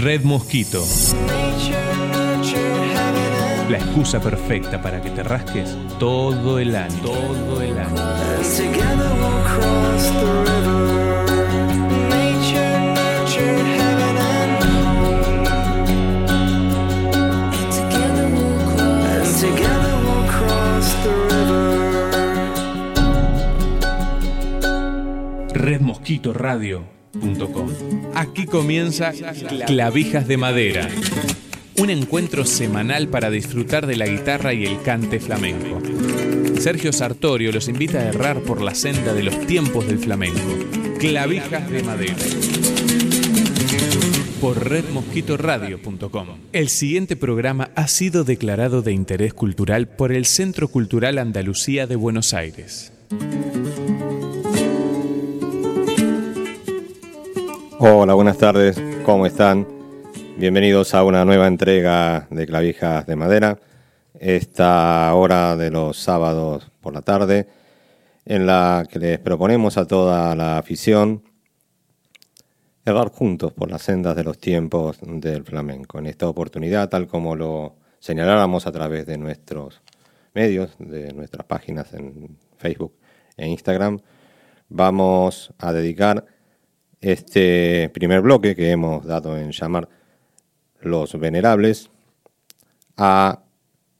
[0.00, 0.82] Red Mosquito.
[3.68, 7.02] La excusa perfecta para que te rasques todo el año.
[7.02, 7.96] Todo el año.
[25.52, 26.99] redmosquitoradio.com.
[28.14, 29.12] Aquí comienza
[29.66, 30.88] Clavijas de Madera,
[31.78, 35.80] un encuentro semanal para disfrutar de la guitarra y el cante flamenco.
[36.60, 40.40] Sergio Sartorio los invita a errar por la senda de los tiempos del flamenco.
[40.98, 42.16] Clavijas de Madera.
[44.40, 46.26] Por redmosquitoradio.com.
[46.52, 51.96] El siguiente programa ha sido declarado de interés cultural por el Centro Cultural Andalucía de
[51.96, 52.92] Buenos Aires.
[57.82, 59.66] Hola, buenas tardes, ¿cómo están?
[60.36, 63.58] Bienvenidos a una nueva entrega de Clavijas de Madera,
[64.18, 67.48] esta hora de los sábados por la tarde,
[68.26, 71.22] en la que les proponemos a toda la afición
[72.84, 75.98] errar juntos por las sendas de los tiempos del flamenco.
[75.98, 79.80] En esta oportunidad, tal como lo señaláramos a través de nuestros
[80.34, 82.92] medios, de nuestras páginas en Facebook
[83.38, 84.00] e Instagram,
[84.68, 86.26] vamos a dedicar
[87.00, 89.88] este primer bloque que hemos dado en llamar
[90.80, 91.90] Los Venerables
[92.96, 93.42] a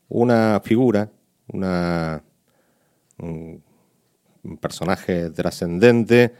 [0.09, 1.11] una figura,
[1.49, 2.23] una,
[3.19, 3.63] un,
[4.61, 6.35] personaje trascendente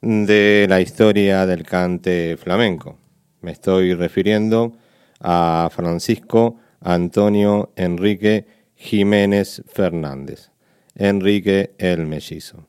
[0.00, 2.98] de la historia del cante flamenco.
[3.40, 4.72] Me estoy refiriendo
[5.20, 10.50] a Francisco Antonio Enrique Jiménez Fernández,
[10.94, 12.68] Enrique el Mellizo.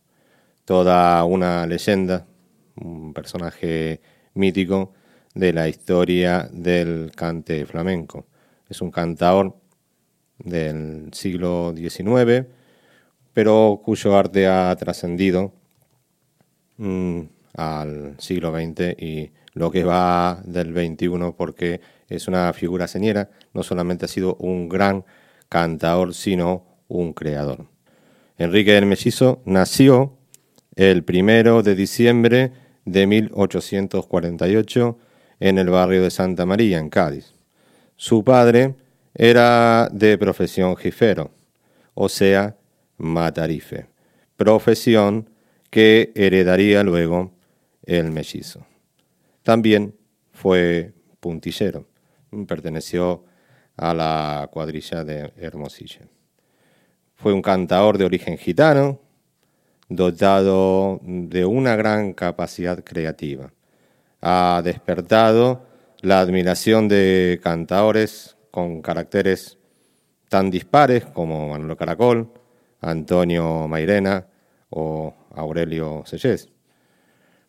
[0.66, 2.26] Toda una leyenda
[2.76, 4.02] un personaje
[4.34, 4.94] mítico
[5.34, 8.26] de la historia del cante flamenco.
[8.70, 9.56] Es un cantador
[10.40, 12.46] del siglo XIX,
[13.34, 15.54] pero cuyo arte ha trascendido
[16.78, 17.22] mm,
[17.56, 23.64] al siglo XX y lo que va del XXI porque es una figura señera, no
[23.64, 25.06] solamente ha sido un gran
[25.50, 27.68] cantador, sino un creador.
[28.38, 30.18] Enrique del Mellizo nació
[30.76, 32.52] el primero de diciembre
[32.86, 34.98] de 1848
[35.40, 37.34] en el barrio de Santa María, en Cádiz.
[37.96, 38.76] Su padre
[39.14, 41.32] era de profesión jifero,
[41.94, 42.58] o sea,
[42.98, 43.88] matarife,
[44.36, 45.30] profesión
[45.70, 47.32] que heredaría luego
[47.84, 48.66] el mellizo.
[49.44, 49.96] También
[50.32, 51.88] fue puntillero,
[52.48, 53.26] perteneció
[53.76, 56.02] a la cuadrilla de Hermosilla.
[57.16, 59.00] Fue un cantador de origen gitano,
[59.90, 63.52] dotado de una gran capacidad creativa.
[64.22, 65.66] Ha despertado
[66.02, 69.58] la admiración de cantadores con caracteres
[70.30, 72.32] tan dispares como Manolo Caracol,
[72.82, 74.28] Antonio Mairena
[74.70, 76.50] o Aurelio Sellés,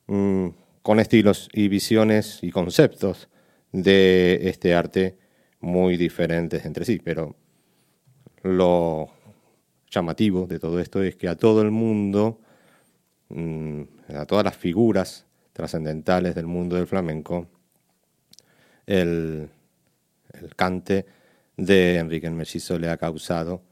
[0.06, 0.48] mm,
[0.82, 3.28] con estilos y visiones y conceptos
[3.72, 5.18] de este arte
[5.60, 7.34] muy diferentes entre sí, pero
[8.42, 9.10] lo
[9.94, 12.40] llamativo de todo esto es que a todo el mundo,
[13.28, 13.82] mm,
[14.16, 17.46] a todas las figuras trascendentales del mundo del flamenco,
[18.86, 19.48] el,
[20.56, 21.06] cante
[21.56, 23.62] de Enrique el le ha causado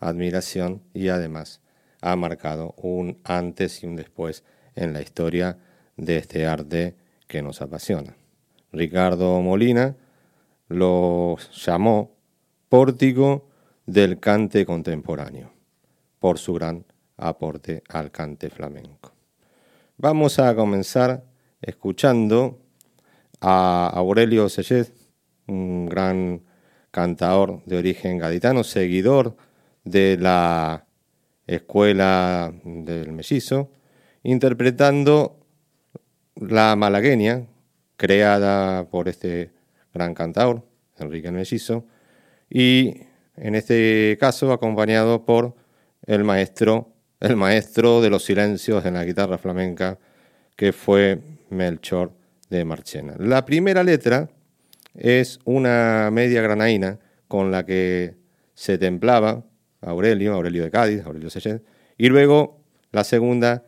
[0.00, 1.60] admiración y además
[2.00, 4.44] ha marcado un antes y un después
[4.74, 5.58] en la historia
[5.96, 6.96] de este arte
[7.26, 8.16] que nos apasiona.
[8.72, 9.96] Ricardo Molina
[10.68, 12.12] lo llamó
[12.68, 13.48] pórtico
[13.86, 15.57] del cante contemporáneo
[16.18, 16.84] por su gran
[17.16, 19.12] aporte al cante flamenco.
[19.96, 21.24] Vamos a comenzar
[21.60, 22.60] escuchando
[23.40, 24.92] a Aurelio Sellez,
[25.46, 26.42] un gran
[26.90, 29.36] cantador de origen gaditano, seguidor
[29.84, 30.86] de la
[31.46, 33.70] escuela del mellizo,
[34.22, 35.38] interpretando
[36.36, 37.46] la malagueña
[37.96, 39.50] creada por este
[39.92, 40.62] gran cantador,
[40.98, 41.84] Enrique el Mellizo,
[42.48, 43.02] y
[43.36, 45.54] en este caso acompañado por
[46.08, 49.98] el maestro, el maestro de los silencios en la guitarra flamenca,
[50.56, 51.20] que fue
[51.50, 52.12] Melchor
[52.48, 53.14] de Marchena.
[53.18, 54.30] La primera letra
[54.94, 58.16] es una media granaína con la que
[58.54, 59.44] se templaba
[59.82, 61.62] Aurelio, Aurelio de Cádiz, Aurelio Sechet,
[61.98, 63.64] y luego la segunda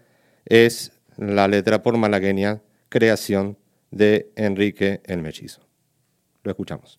[0.47, 3.59] es la letra por malagueña, creación
[3.91, 5.61] de Enrique el Mechizo.
[6.43, 6.99] Lo escuchamos.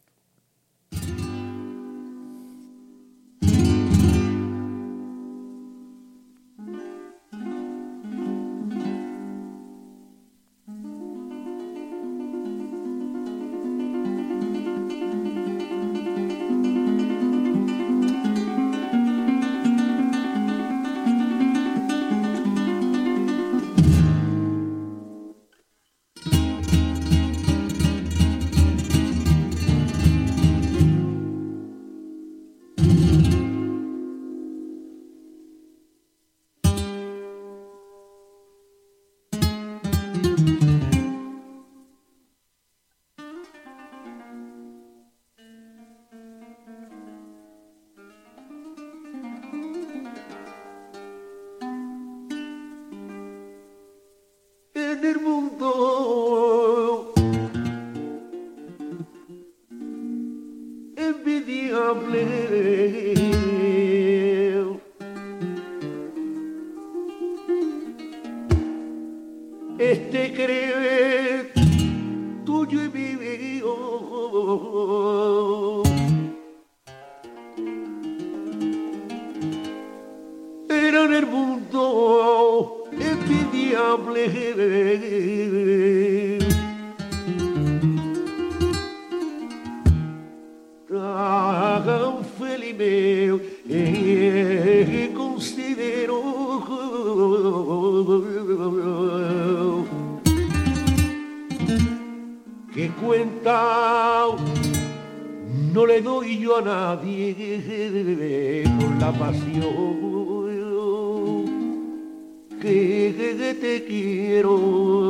[114.58, 115.01] Quiero.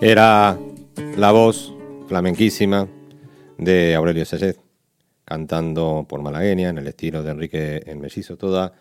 [0.00, 0.56] Era
[1.16, 1.74] la voz
[2.06, 2.86] flamenquísima
[3.58, 4.56] de Aurelio Sayet,
[5.24, 8.74] cantando por malagueña en el estilo de Enrique el Mellizo, toda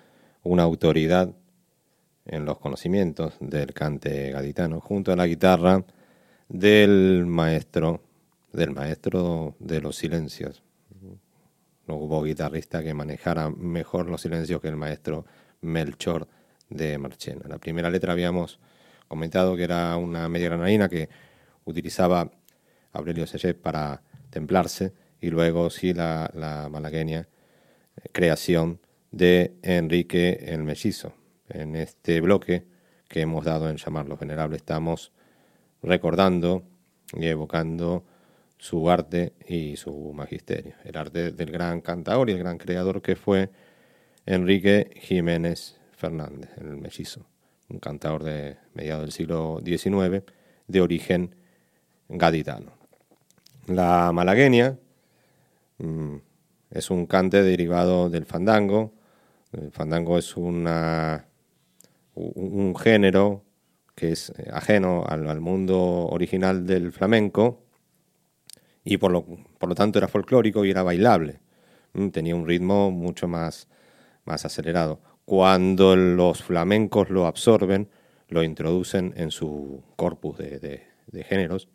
[0.43, 1.33] una autoridad
[2.27, 5.83] en los conocimientos del cante gaditano, junto a la guitarra
[6.49, 8.03] del maestro,
[8.53, 10.61] del maestro de los silencios.
[11.87, 15.25] No hubo guitarrista que manejara mejor los silencios que el maestro
[15.61, 16.27] Melchor
[16.69, 17.47] de Marchena.
[17.47, 18.59] La primera letra habíamos
[19.07, 21.09] comentado que era una media granadina que
[21.65, 22.31] utilizaba
[22.93, 27.27] Aurelio Sellet para templarse y luego sí la, la malagueña
[27.97, 28.79] eh, creación
[29.11, 31.13] de Enrique el Mellizo.
[31.49, 32.65] En este bloque
[33.07, 35.11] que hemos dado en llamarlo venerable estamos
[35.81, 36.63] recordando
[37.13, 38.03] y evocando
[38.57, 43.15] su arte y su magisterio, el arte del gran cantador y el gran creador que
[43.15, 43.49] fue
[44.25, 47.25] Enrique Jiménez Fernández, el mellizo,
[47.69, 50.23] un cantador de mediados del siglo XIX
[50.67, 51.35] de origen
[52.09, 52.71] gaditano.
[53.67, 54.77] La malagueña
[55.79, 56.15] mm,
[56.71, 58.93] es un cante derivado del fandango.
[59.51, 60.65] El fandango es un
[62.77, 63.43] género
[63.95, 67.63] que es eh, ajeno al, al mundo original del flamenco
[68.85, 71.39] y por lo, por lo tanto era folclórico y era bailable.
[71.93, 73.67] Mm, Tenía un ritmo mucho más,
[74.23, 75.01] más acelerado.
[75.27, 77.89] Cuando los flamencos lo absorben,
[78.29, 80.87] lo introducen en su corpus de,
[81.27, 81.67] géneros,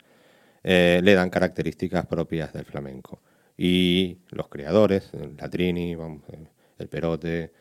[0.64, 3.20] eh, le dan características propias del flamenco.
[3.58, 5.98] Y los creadores, el Latrini, eh,
[6.78, 7.52] el Perote,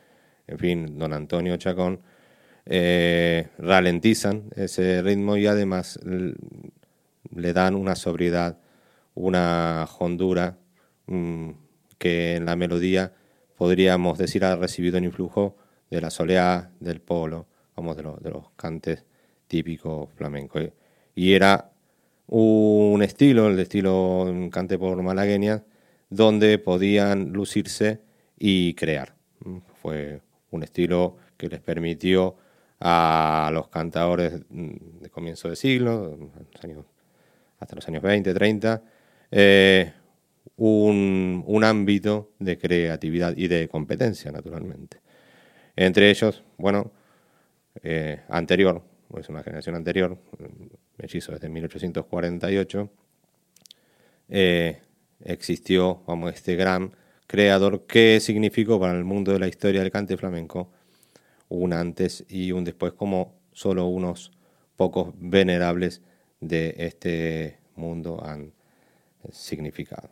[0.47, 1.99] en fin, don Antonio Chacón,
[2.65, 5.99] eh, ralentizan ese ritmo y además
[7.35, 8.59] le dan una sobriedad,
[9.13, 10.57] una hondura
[11.07, 11.49] mm,
[11.97, 13.11] que en la melodía
[13.57, 15.57] podríamos decir ha recibido el influjo
[15.91, 17.45] de la soleá, del polo,
[17.75, 19.05] vamos, de, de los cantes
[19.47, 20.63] típicos flamencos.
[21.13, 21.71] Y era
[22.27, 25.63] un estilo, el estilo cante por malagueña,
[26.09, 28.01] donde podían lucirse
[28.39, 29.13] y crear.
[29.81, 30.21] Fue
[30.51, 32.37] un estilo que les permitió
[32.79, 36.17] a los cantadores de comienzo de siglo,
[37.59, 38.81] hasta los años 20, 30,
[39.29, 39.93] eh,
[40.57, 44.99] un, un, ámbito de creatividad y de competencia, naturalmente.
[45.75, 46.91] Entre ellos, bueno,
[47.83, 48.83] eh, anterior,
[49.17, 50.17] es una generación anterior,
[50.97, 52.89] mellizo desde 1848,
[54.29, 54.81] eh,
[55.23, 56.95] existió, vamos, este gran
[57.27, 60.71] creador que significó para el mundo de la historia del cante flamenco
[61.49, 64.31] un antes y un después, como solo unos
[64.77, 66.01] pocos venerables
[66.39, 68.53] de este mundo han
[69.31, 70.09] significado.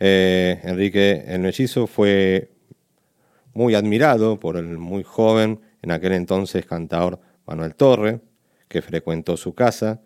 [0.00, 2.50] Eh, Enrique el Mellizo fue
[3.54, 8.20] muy admirado por el muy joven, en aquel entonces cantador Manuel Torre,
[8.68, 10.00] que frecuentó su casa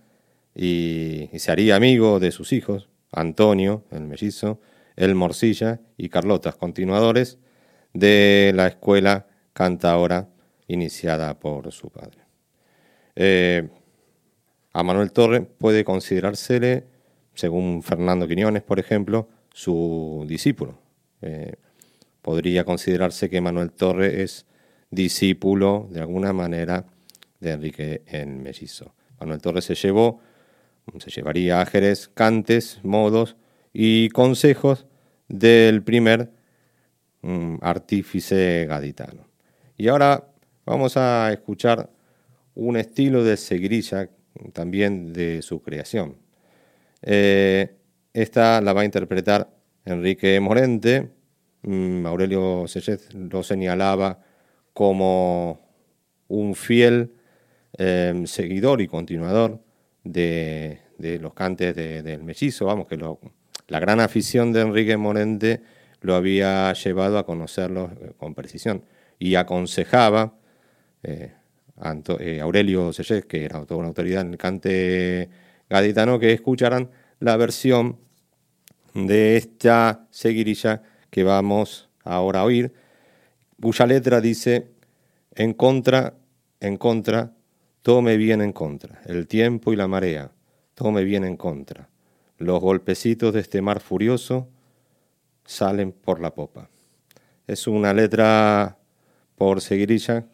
[0.55, 4.61] y, se haría amigo de sus hijos, Antonio, el mellizo,
[4.97, 7.39] el Morcilla y Carlotas, continuadores
[7.95, 10.29] de la escuela cantaora
[10.67, 12.19] iniciada por su padre.
[13.17, 13.69] Eh,
[14.73, 16.85] a Manuel Torre puede considerársele,
[17.35, 20.79] según Fernando Quiñones, por ejemplo, su discípulo.
[21.23, 21.55] Eh,
[22.29, 24.45] podría considerarse que Manuel Torre es
[24.91, 26.85] discípulo, de alguna manera,
[27.41, 28.95] de Enrique en Mellizo.
[29.19, 30.21] Manuel Torres se llevó,
[30.99, 33.37] se llevaría ágeres, cantes, modos
[33.73, 34.85] y consejos
[35.29, 36.31] del primer
[37.23, 39.27] mm, artífice gaditano.
[39.79, 40.29] Y ahora
[40.67, 41.89] vamos a escuchar
[42.55, 44.11] un estilo de seguirilla
[44.53, 46.19] también de su creación.
[47.01, 47.75] Eh,
[48.13, 49.49] esta la va a interpretar
[49.87, 51.17] Enrique Morente.
[51.63, 54.21] Mm, Aurelio Sellez lo señalaba
[54.73, 55.61] como
[56.29, 57.13] un fiel
[57.81, 59.63] Em, seguidor y continuador
[60.03, 60.81] de,
[61.21, 62.99] los cantes del mellizo, vamos, que
[63.69, 65.63] la gran afición de Enrique Morente
[66.01, 68.85] lo había llevado a conocerlo eh, con precisión.
[69.21, 70.35] Y aconsejaba
[71.05, 71.35] eh,
[72.19, 75.29] eh, Aurelio Sellés, que era una autoridad en el cante
[75.71, 77.99] gaditano, que escucharan la versión
[78.95, 82.73] de esta seguirilla que vamos ahora a oír,
[83.61, 84.69] cuya letra dice
[85.35, 86.15] en contra,
[86.61, 87.33] en contra
[87.83, 90.31] todo me viene en contra, el tiempo y la marea,
[90.75, 91.89] todo me viene en contra.
[92.37, 94.49] Los golpecitos de este mar furioso
[95.45, 96.69] salen por la popa.
[97.47, 98.77] Es una letra
[99.37, 100.27] por seguirilla,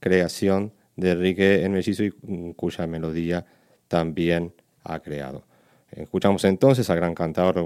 [0.00, 2.10] creación de Enrique en Mellizo y
[2.56, 3.46] cuya melodía
[3.86, 5.44] también ha creado.
[5.90, 7.64] Escuchamos entonces al gran cantador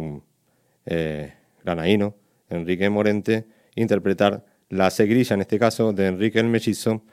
[0.85, 1.32] eh,
[1.64, 2.14] granaíno,
[2.52, 7.04] Enrique Morente, interpretar la seguirilla, en este caso de Enrique el Mellizo,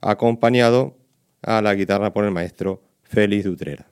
[0.00, 0.96] acompañado
[1.42, 3.91] a la guitarra por el maestro Félix Dutrera.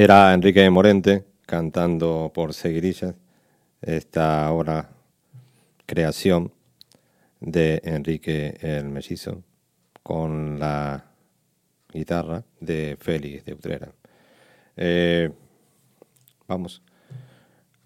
[0.00, 3.16] Era Enrique Morente cantando por Seguirillas
[3.82, 4.90] esta ahora
[5.86, 6.52] creación
[7.40, 9.42] de Enrique el Mellizo
[10.04, 11.04] con la
[11.92, 13.92] guitarra de Félix de Utrera.
[14.76, 15.32] Eh,
[16.46, 16.80] vamos,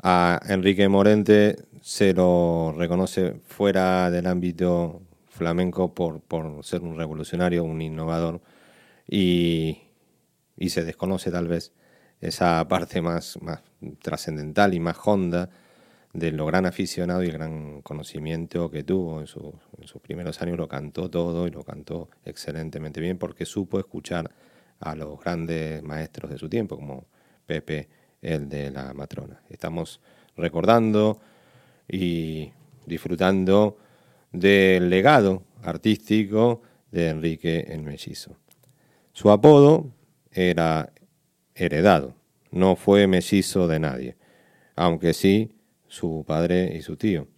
[0.02, 5.00] a Enrique Morente se lo reconoce fuera del ámbito
[5.30, 8.42] flamenco por, por ser un revolucionario, un innovador
[9.08, 9.78] y,
[10.58, 11.72] y se desconoce tal vez
[12.22, 13.60] esa parte más, más
[14.00, 15.50] trascendental y más honda
[16.14, 20.56] de lo gran aficionado y el gran conocimiento que tuvo en, en, sus primeros años,
[20.56, 24.30] lo cantó todo y lo cantó excelentemente bien porque supo escuchar
[24.78, 27.06] a los grandes maestros de su tiempo, como
[27.44, 27.88] Pepe,
[28.20, 29.42] el de la matrona.
[29.48, 30.00] Estamos
[30.36, 31.20] recordando
[31.88, 32.52] y
[32.86, 33.78] disfrutando
[34.30, 38.36] del legado artístico de Enrique el Mellizo.
[39.12, 39.90] Su apodo
[40.30, 40.91] era
[41.54, 42.14] heredado,
[42.50, 44.16] no fue mellizo de nadie,
[44.76, 45.52] aunque sí
[45.88, 47.28] su padre y su tío.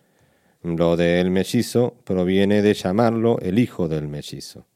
[0.62, 4.66] Lo del mellizo proviene de llamarlo el hijo del mellizo.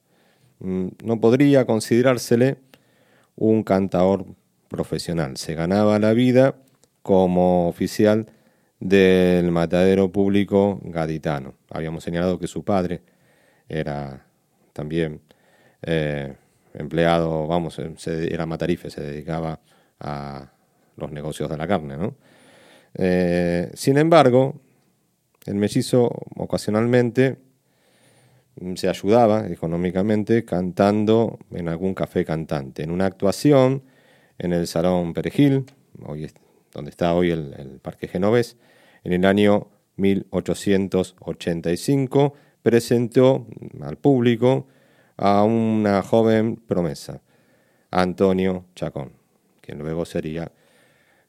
[0.61, 2.59] Mm, no podría considerársele
[3.37, 4.27] un cantador
[4.68, 5.37] profesional.
[5.37, 6.57] Se ganaba la vida
[7.03, 8.27] como oficial
[8.81, 11.55] del matadero público gaditano.
[11.70, 13.03] Habíamos señalado que su padre
[13.68, 14.27] era
[14.72, 15.20] también
[15.83, 16.35] eh,
[16.79, 17.95] empleado, vamos, eh,
[18.31, 19.61] era matarife, se dedicaba
[20.01, 20.51] a
[20.97, 21.97] los negocios de la carne.
[21.97, 22.14] ¿no?
[22.95, 24.61] Eh, sin embargo,
[25.45, 27.38] el mellizo ocasionalmente
[28.61, 33.85] mm, se ayudaba económicamente cantando en algún café cantante, en una actuación
[34.38, 35.64] en el Salón Perejil,
[36.05, 36.31] hoy
[36.73, 38.57] donde está hoy el, el Parque Genovés,
[39.03, 43.47] en el año 1885 presentó
[43.81, 44.69] al público
[45.19, 47.21] a una joven promesa,
[47.91, 49.13] Antonio Chacón,
[49.61, 50.51] quien luego sería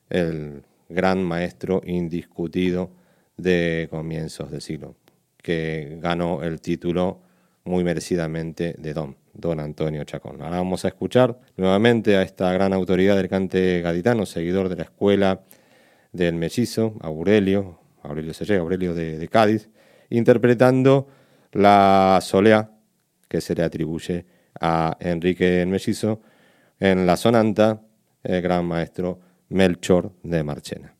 [0.10, 2.92] el gran maestro indiscutido
[3.36, 4.96] de comienzos de siglo,
[5.42, 7.22] que ganó el título
[7.64, 10.42] muy merecidamente de Don, Don Antonio Chacón.
[10.42, 14.84] Ahora vamos a escuchar nuevamente a esta gran autoridad del cante gaditano, seguidor de la
[14.84, 15.42] escuela
[16.12, 19.70] del mellizo, Aurelio, Aurelio Selle, Aurelio de, de Cádiz,
[20.10, 21.08] interpretando
[21.52, 22.72] la solea
[23.30, 24.26] que se le atribuye
[24.60, 26.22] a Enrique el Mellizo
[26.80, 27.82] en la sonanta,
[28.24, 30.99] el gran maestro Melchor de Marchena.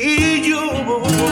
[0.00, 0.60] y yo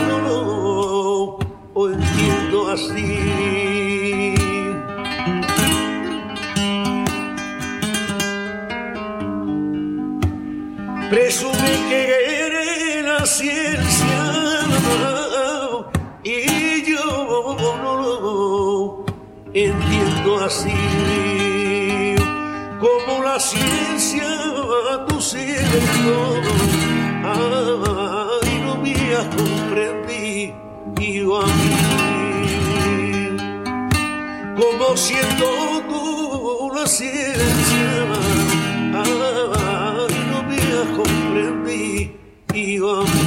[0.09, 1.39] no
[1.75, 4.35] lo entiendo así.
[11.11, 12.01] Presume que
[12.47, 14.23] eres la ciencia
[16.23, 19.05] y yo no lo
[19.53, 20.71] entiendo así
[22.81, 24.25] como la ciencia
[24.71, 26.17] va a tu silencio.
[27.25, 28.30] Ah,
[29.21, 30.53] ella comprendí
[30.97, 31.77] a mí,
[34.57, 35.47] como siendo
[35.89, 38.07] tú la ciencia,
[38.95, 40.61] ay, no me
[40.97, 42.11] comprendí
[42.79, 43.20] a mí.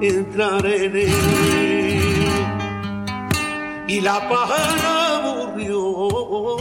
[0.00, 2.28] A entrar en él.
[3.88, 6.58] Y la paja murió,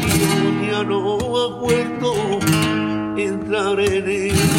[0.00, 2.14] y ya no ha vuelto
[3.16, 4.57] a entrar en él.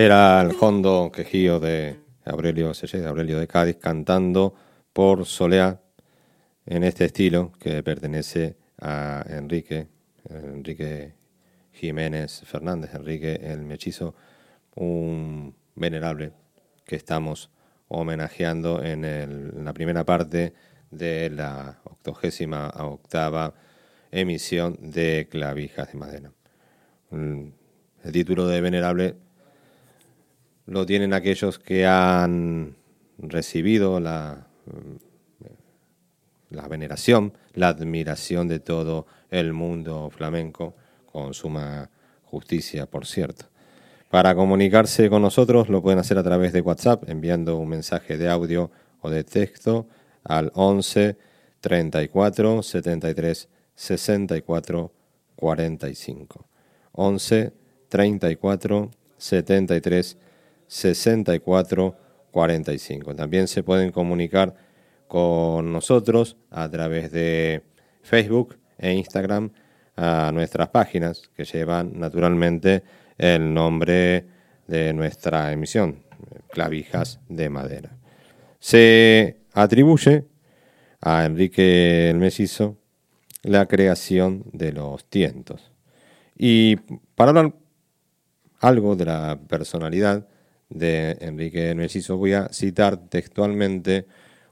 [0.00, 4.54] Era el hondo quejío de Aurelio de Aurelio de Cádiz, cantando
[4.92, 5.80] por Soleá
[6.66, 9.88] en este estilo que pertenece a Enrique,
[10.30, 11.14] Enrique
[11.72, 14.14] Jiménez Fernández, Enrique el Mechizo,
[14.76, 16.30] un venerable
[16.84, 17.50] que estamos
[17.88, 20.54] homenajeando en, la primera parte
[20.92, 23.52] de la octogésima octava
[24.12, 26.32] emisión de Clavijas de Madera.
[27.10, 29.27] El título de venerable
[30.68, 32.76] lo tienen aquellos que han
[33.16, 34.46] recibido la,
[36.50, 40.74] la veneración, la admiración de todo el mundo flamenco,
[41.10, 41.88] con suma
[42.24, 43.46] justicia, por cierto.
[44.10, 48.28] Para comunicarse con nosotros lo pueden hacer a través de WhatsApp, enviando un mensaje de
[48.28, 49.86] audio o de texto
[50.22, 51.16] al 11
[51.60, 54.92] 34 73 64
[55.34, 56.46] 45.
[56.92, 57.52] 11
[57.88, 60.18] 34 73
[60.68, 63.14] 6445.
[63.14, 64.54] También se pueden comunicar
[65.08, 67.62] con nosotros a través de
[68.02, 69.50] Facebook e Instagram
[69.96, 72.84] a nuestras páginas que llevan naturalmente
[73.16, 74.26] el nombre
[74.68, 76.04] de nuestra emisión,
[76.50, 77.96] Clavijas de Madera.
[78.60, 80.26] Se atribuye
[81.00, 82.76] a Enrique el Mesizo
[83.42, 85.72] la creación de los tientos.
[86.36, 86.76] Y
[87.16, 87.54] para hablar
[88.60, 90.26] algo de la personalidad
[90.68, 92.16] de Enrique Mellizo.
[92.16, 94.06] Voy a citar textualmente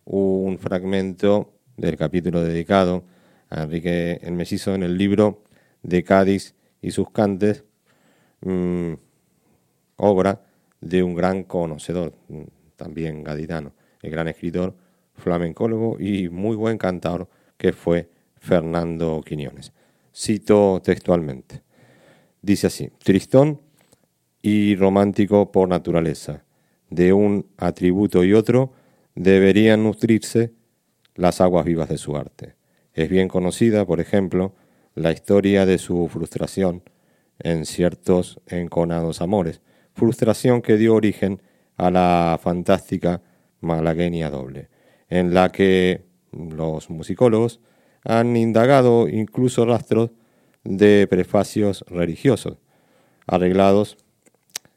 [0.05, 3.05] un fragmento del capítulo dedicado
[3.51, 5.45] a Enrique el Mellizo en el libro
[5.83, 7.65] de Cádiz y sus cantes,
[8.41, 8.95] mm,
[9.97, 10.43] obra
[10.81, 12.15] de un gran conocedor,
[12.77, 14.75] también gaditano, el gran escritor,
[15.15, 19.73] flamencólogo y muy buen cantador que fue Fernando Quiñones.
[20.15, 21.63] Cito textualmente.
[22.43, 23.61] Dice así, Tristón
[24.43, 26.45] y romántico por naturaleza.
[26.91, 28.73] De un atributo y otro
[29.15, 30.53] deberían nutrirse
[31.15, 32.55] las aguas vivas de su arte.
[32.95, 34.55] Es bien conocida, por ejemplo,
[34.95, 36.83] la historia de su frustración
[37.39, 39.61] en ciertos enconados amores,
[39.95, 41.43] frustración que dio origen
[41.77, 43.23] a la fantástica
[43.61, 44.69] malagueña doble,
[45.09, 47.61] en la que los musicólogos
[48.05, 50.11] han indagado incluso rastros
[50.65, 52.59] de prefacios religiosos,
[53.27, 53.99] arreglados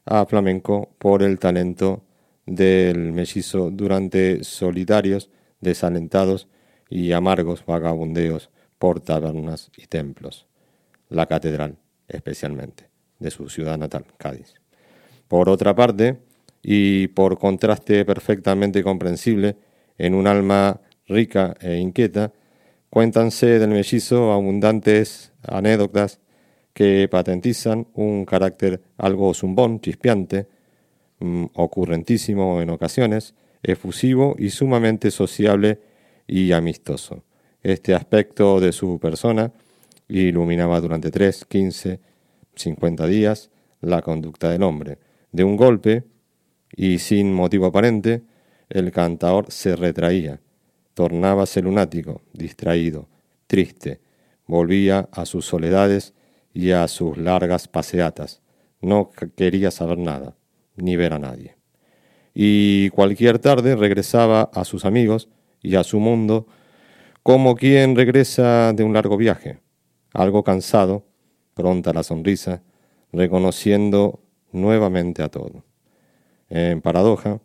[0.10, 2.02] a flamenco por el talento
[2.48, 5.30] del mellizo durante solitarios,
[5.62, 6.48] desalentados
[6.90, 10.48] y amargos vagabundeos por tabernas y templos,
[11.10, 14.56] la catedral especialmente, de su ciudad natal, Cádiz.
[15.28, 16.18] Por otra parte,
[16.64, 19.58] y por contraste perfectamente comprensible,
[20.00, 22.34] en un alma rica e inquieta,
[22.90, 26.20] cuéntanse del mellizo abundantes anécdotas
[26.80, 30.48] que patentizan un carácter algo zumbón, chispeante,
[31.20, 35.82] mm, ocurrentísimo en ocasiones, efusivo y sumamente sociable
[36.26, 37.26] y amistoso.
[37.64, 39.52] Este aspecto de su persona
[40.08, 42.00] iluminaba durante tres, quince,
[42.56, 43.50] cincuenta días
[43.82, 45.00] la conducta del hombre.
[45.34, 46.06] De un golpe,
[46.74, 48.22] y sin motivo aparente,
[48.70, 50.40] el cantador se retraía,
[50.94, 53.10] tornábase lunático, distraído,
[53.48, 54.00] triste,
[54.48, 56.14] volvía a sus soledades
[56.54, 58.42] y a sus largas paseatas.
[58.82, 60.36] No quería saber nada,
[60.76, 61.58] ni ver a nadie.
[62.34, 65.30] Y cualquier tarde regresaba a sus amigos
[65.62, 66.48] y a su mundo
[67.24, 69.60] como quien regresa de un largo viaje,
[70.14, 71.06] algo cansado,
[71.54, 72.64] pronta la sonrisa,
[73.12, 75.64] reconociendo nuevamente a todo.
[76.50, 77.42] En paradoja,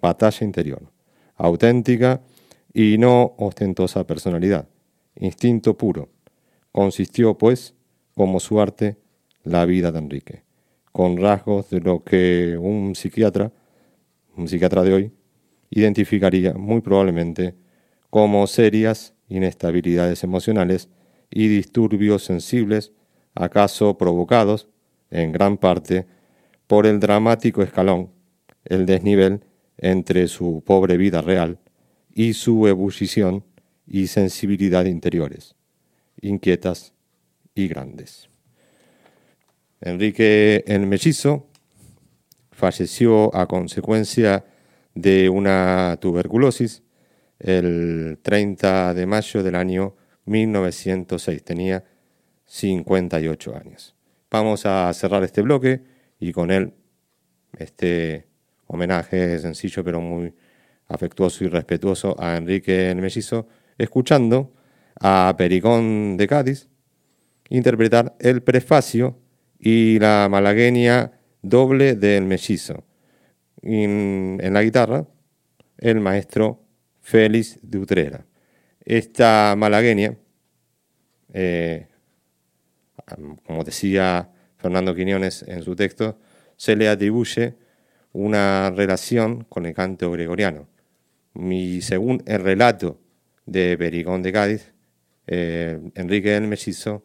[0.00, 0.90] batalla interior,
[1.36, 2.22] auténtica
[2.72, 4.68] y no ostentosa personalidad,
[5.16, 6.08] instinto puro.
[6.72, 7.74] Consistió, pues,
[8.18, 8.96] como su arte,
[9.44, 10.42] la vida de Enrique,
[10.90, 13.52] con rasgos de lo que un psiquiatra,
[14.36, 15.12] un psiquiatra de hoy,
[15.70, 17.54] identificaría muy probablemente
[18.10, 20.88] como serias inestabilidades emocionales
[21.30, 22.90] y disturbios sensibles,
[23.36, 24.68] acaso provocados,
[25.12, 26.08] en gran parte,
[26.66, 28.10] por el dramático escalón,
[28.64, 29.44] el desnivel
[29.76, 31.60] entre su pobre vida real
[32.12, 33.44] y su ebullición
[33.86, 35.54] y sensibilidad interiores,
[36.20, 36.97] inquietas
[37.58, 38.28] y grandes.
[39.80, 41.48] Enrique el Mellizo
[42.52, 44.44] falleció a consecuencia
[44.94, 46.84] de una tuberculosis
[47.40, 51.42] el 30 de mayo del año 1906.
[51.42, 51.84] Tenía
[52.46, 53.96] 58 años.
[54.30, 55.82] Vamos a cerrar este bloque
[56.20, 56.74] y con él
[57.58, 58.28] este
[58.68, 60.32] homenaje sencillo pero muy
[60.86, 64.52] afectuoso y respetuoso a Enrique el Mellizo, escuchando
[65.00, 66.68] a Pericón de Cádiz
[67.48, 69.18] interpretar el prefacio
[69.58, 72.84] y la malagueña doble del Mellizo.
[73.62, 75.06] En, en la guitarra,
[75.78, 76.62] el maestro
[77.00, 78.26] Félix de Utrera.
[78.84, 80.16] Esta malagueña,
[81.32, 81.88] eh,
[83.46, 86.18] como decía Fernando Quiñones en su texto,
[86.56, 87.54] se le atribuye
[88.12, 90.68] una relación con el canto gregoriano.
[91.34, 93.00] Y según el relato
[93.46, 94.74] de Perigón de Cádiz,
[95.26, 97.04] eh, Enrique del Mellizo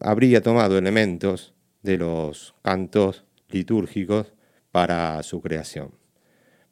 [0.00, 4.32] habría tomado elementos de los cantos litúrgicos
[4.72, 5.92] para su creación.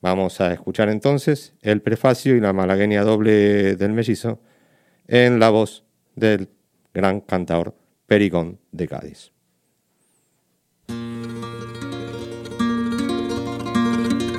[0.00, 4.40] Vamos a escuchar entonces el prefacio y la malagueña doble del mellizo
[5.06, 6.50] en la voz del
[6.92, 7.74] gran cantador
[8.06, 9.32] Pericón de Cádiz.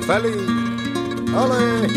[0.06, 0.36] ¡Feliz!
[1.34, 1.88] ¡Ole!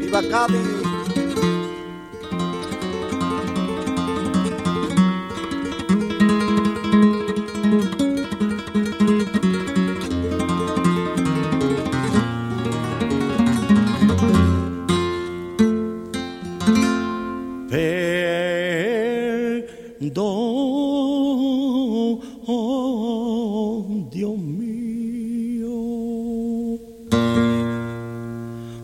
[0.00, 0.87] ¡Viva Cádiz!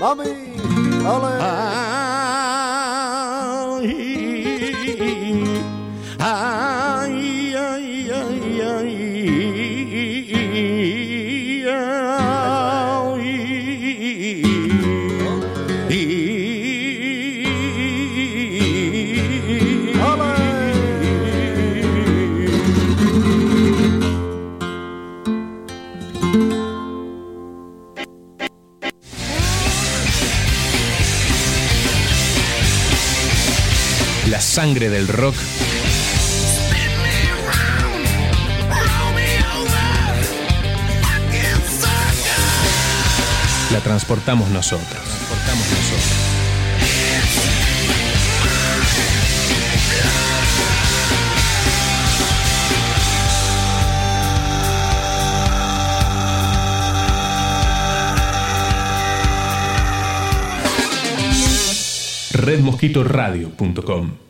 [0.00, 0.32] ¡Mami!
[1.04, 1.69] ¡Ole!
[34.80, 35.36] Sangre del rock
[43.72, 44.88] la transportamos nosotros.
[44.88, 46.30] Transportamos nosotros.
[62.32, 64.29] redmosquitoradio.com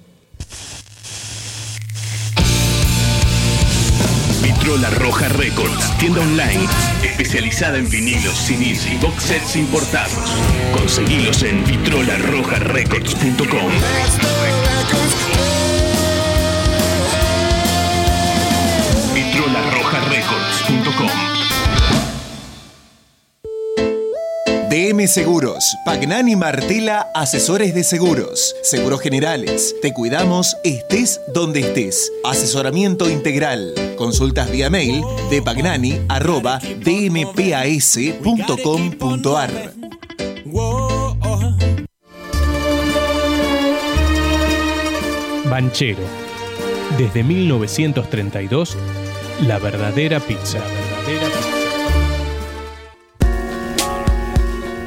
[4.70, 6.68] Vitrola Roja Records, tienda online
[7.02, 10.30] especializada en vinilos, CDs y box sets importados.
[10.72, 13.72] Conseguilos en vitrolarrojarecords.com.
[19.12, 21.30] vitrolarrojarecords.com.
[24.70, 29.74] DM Seguros, Pagnani Martela, asesores de seguros, seguros generales.
[29.83, 32.12] Te cuidamos estés donde estés.
[32.22, 33.74] Asesoramiento integral.
[34.00, 37.90] Consultas vía mail de pagnani arroba dmpas.com.ar.
[45.44, 46.00] Banchero.
[46.96, 48.74] Desde 1932,
[49.46, 50.60] la verdadera pizza.
[50.60, 51.50] La verdadera pizza.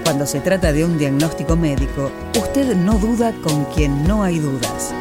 [0.04, 4.96] Cuando se trata de un diagnóstico médico, usted no duda con quien no hay dudas.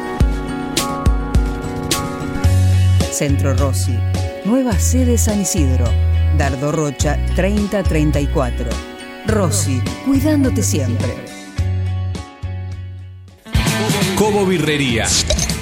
[3.13, 3.95] Centro Rossi,
[4.43, 5.85] nueva sede San Isidro,
[6.35, 8.65] Dardo Rocha 3034.
[9.27, 11.13] Rossi, cuidándote siempre.
[14.17, 15.05] Cobo Birrería.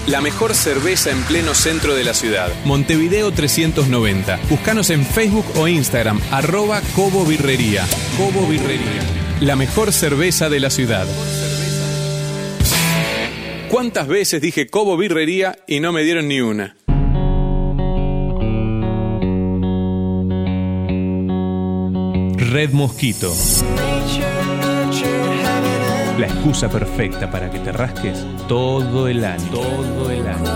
[0.07, 2.49] La mejor cerveza en pleno centro de la ciudad.
[2.63, 4.39] Montevideo 390.
[4.49, 7.85] Búscanos en Facebook o Instagram, arroba Cobo Birrería.
[8.17, 9.03] Cobo Birrería.
[9.41, 11.05] La mejor cerveza de la ciudad.
[13.69, 16.75] ¿Cuántas veces dije Cobo Birrería y no me dieron ni una?
[22.51, 23.33] Red Mosquito.
[26.19, 29.51] La excusa perfecta para que te rasques todo el año.
[29.51, 30.51] Todo el año.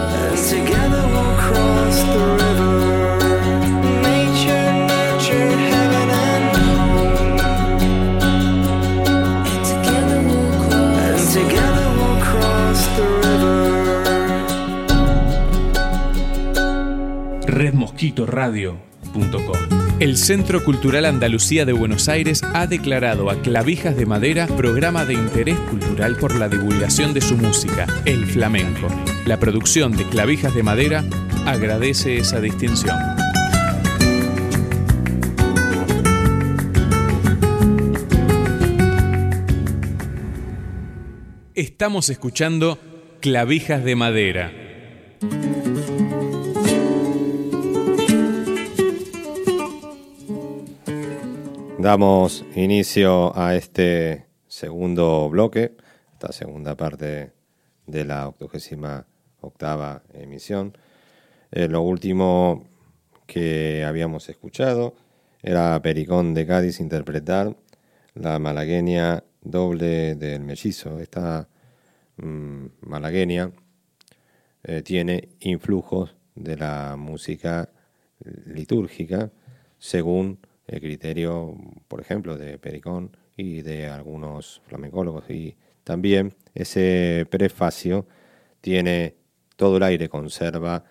[17.48, 25.06] redmosquitoradio.com El Centro Cultural Andalucía de Buenos Aires ha declarado a Clavijas de Madera programa
[25.06, 28.90] de interés cultural por la divulgación de su música, el flamenco.
[29.26, 31.06] La producción de Clavijas de Madera
[31.46, 32.98] agradece esa distinción.
[41.54, 42.78] Estamos escuchando
[43.22, 44.65] Clavijas de Madera.
[51.86, 55.78] Damos inicio a este segundo bloque,
[56.14, 57.32] esta segunda parte
[57.86, 59.06] de la octogésima
[59.40, 60.76] octava emisión.
[61.52, 62.66] Eh, lo último
[63.28, 64.96] que habíamos escuchado
[65.44, 67.56] era Pericón de Cádiz interpretar
[68.16, 71.00] la malagueña doble del mellizo.
[71.00, 71.48] Esta
[72.18, 73.52] mm, malagueña
[74.64, 77.70] eh, tiene influjos de la música
[78.48, 79.30] litúrgica
[79.78, 81.56] según el criterio,
[81.88, 88.08] por ejemplo, de Pericón y de algunos flamencólogos y también ese prefacio
[88.62, 89.16] tiene
[89.56, 90.84] todo el aire, conserva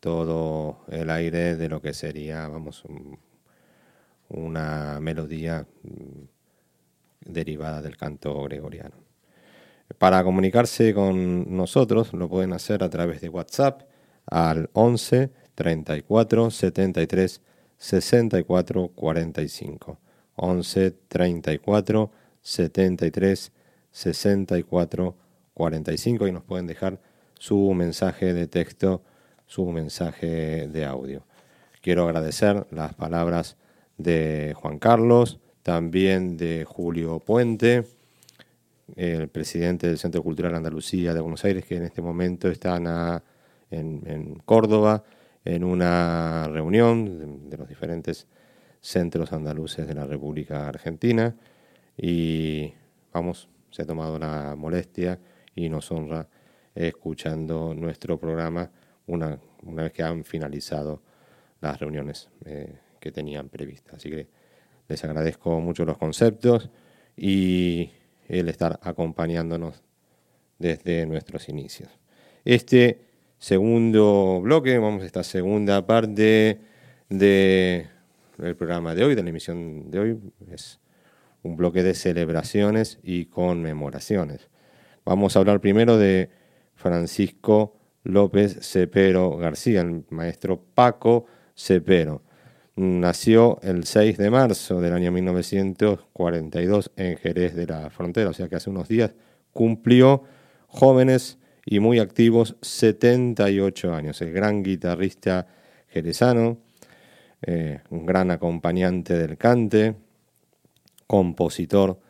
[0.00, 2.84] todo el aire de lo que sería, vamos,
[4.28, 6.22] una melodía mm,
[7.32, 8.96] derivada del canto gregoriano.
[9.98, 13.82] Para comunicarse con nosotros lo pueden hacer a través de WhatsApp
[14.26, 17.40] al 11 34 73
[17.78, 19.98] 64 45.
[20.36, 22.10] 11 34
[22.40, 23.52] 73
[23.90, 25.16] 64
[25.54, 27.00] 45 y nos pueden dejar
[27.38, 29.02] su mensaje de texto,
[29.46, 31.24] su mensaje de audio.
[31.80, 33.56] Quiero agradecer las palabras
[33.96, 37.84] de Juan Carlos, también de Julio Puente,
[38.96, 43.22] el presidente del Centro Cultural Andalucía de Buenos Aires, que en este momento están
[43.70, 45.04] en, Córdoba
[45.44, 48.26] en una reunión de, los diferentes
[48.80, 51.34] centros andaluces de la República Argentina
[51.96, 52.72] y
[53.12, 55.18] vamos, se ha tomado la molestia
[55.54, 56.28] y nos honra
[56.74, 58.70] escuchando nuestro programa
[59.06, 61.02] una, una vez que han finalizado
[61.60, 63.94] las reuniones eh, que tenían previstas.
[63.94, 64.28] Así que
[64.86, 66.70] les agradezco mucho los conceptos
[67.16, 67.90] y
[68.28, 69.82] el estar acompañándonos
[70.58, 71.88] desde nuestros inicios.
[72.44, 73.07] Este
[73.38, 76.60] segundo bloque, vamos a esta segunda parte
[77.08, 77.86] de,
[78.36, 80.20] del programa de hoy, de la emisión de hoy,
[80.50, 80.80] es
[81.42, 84.50] un bloque de celebraciones y conmemoraciones.
[85.04, 86.30] Vamos a hablar primero de
[86.74, 91.26] Francisco López Cepero García, el maestro Paco
[91.56, 92.22] Cepero.
[92.76, 98.48] Nació el 6 de marzo del año 1942 en Jerez de la Frontera, o sea
[98.48, 99.14] que hace unos días
[99.52, 100.22] cumplió
[100.68, 101.38] jóvenes
[101.70, 104.22] y muy activos 78 años.
[104.22, 105.46] El gran guitarrista
[105.88, 106.56] jerezano,
[107.42, 109.94] eh, un gran acompañante del cante,
[111.06, 112.00] compositor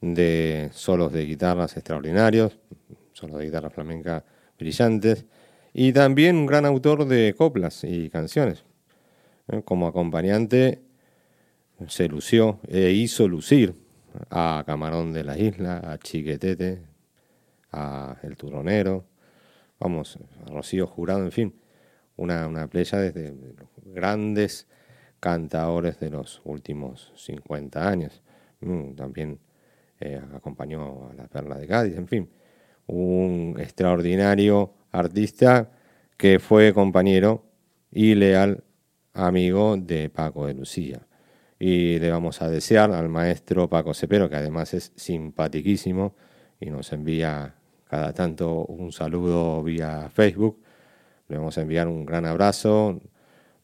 [0.00, 2.60] de solos de guitarras extraordinarios,
[3.12, 4.24] solos de guitarra flamenca
[4.56, 5.26] brillantes,
[5.74, 8.64] y también un gran autor de coplas y canciones.
[9.48, 9.62] ¿eh?
[9.64, 10.80] Como acompañante
[11.88, 13.74] se lució e hizo lucir
[14.30, 16.82] a Camarón de la Isla, a Chiquetete,
[17.72, 19.07] a El Turronero,
[19.78, 21.54] vamos, Rocío Jurado, en fin,
[22.16, 24.66] una, una playa de los grandes
[25.20, 28.22] cantadores de los últimos 50 años.
[28.60, 29.40] Mm, también
[30.00, 32.30] eh, acompañó a la Perla de Cádiz, en fin,
[32.86, 35.70] un extraordinario artista
[36.16, 37.44] que fue compañero
[37.90, 38.64] y leal
[39.12, 41.06] amigo de Paco de Lucía.
[41.58, 46.14] Y le vamos a desear al maestro Paco Cepero, que además es simpaticísimo
[46.60, 47.56] y nos envía
[47.88, 50.58] cada tanto un saludo vía Facebook.
[51.28, 53.00] Le vamos a enviar un gran abrazo,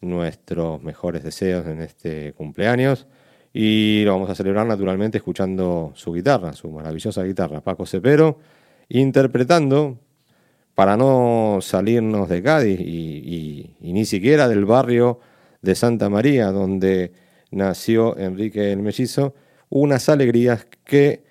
[0.01, 3.07] nuestros mejores deseos en este cumpleaños
[3.53, 8.39] y lo vamos a celebrar naturalmente escuchando su guitarra, su maravillosa guitarra, Paco Cepero,
[8.89, 9.99] interpretando
[10.75, 15.21] para no salirnos de Cádiz y, ni siquiera del barrio
[15.63, 17.13] de Santa María, donde
[17.53, 19.35] nació Enrique el Mellizo,
[19.71, 21.23] unas alegrías que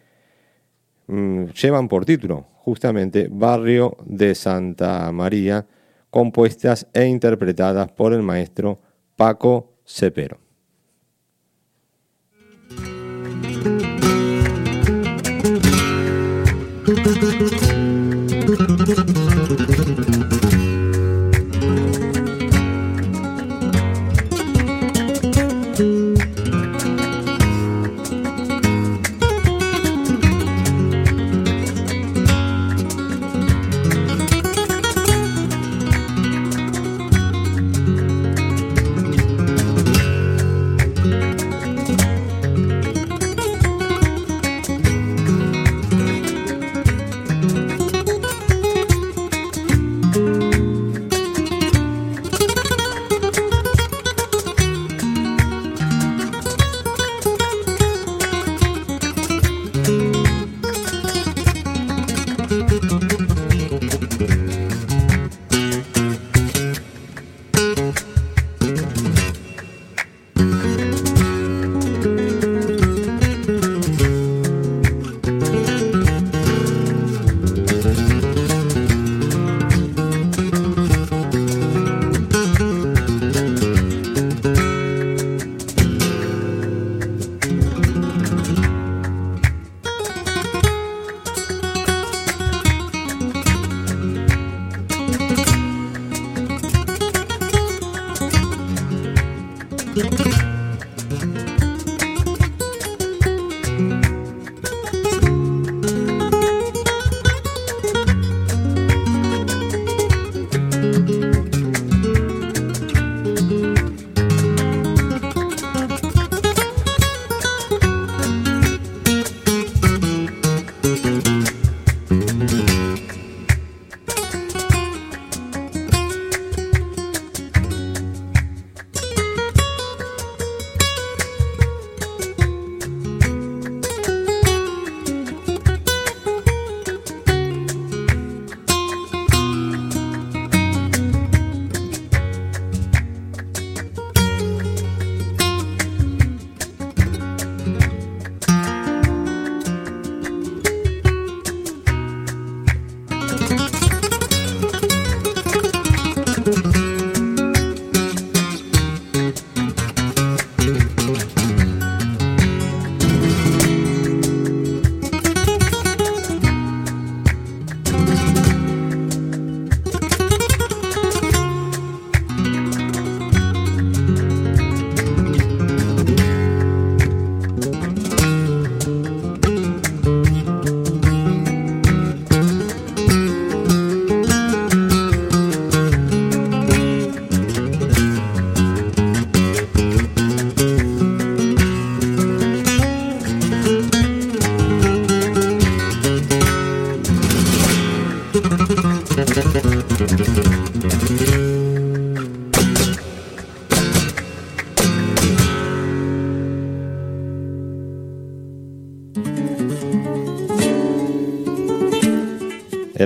[1.07, 5.65] mm, llevan por título justamente Barrio de Santa María,
[6.09, 8.79] compuestas e interpretadas por el maestro
[9.15, 10.42] Paco Cepero.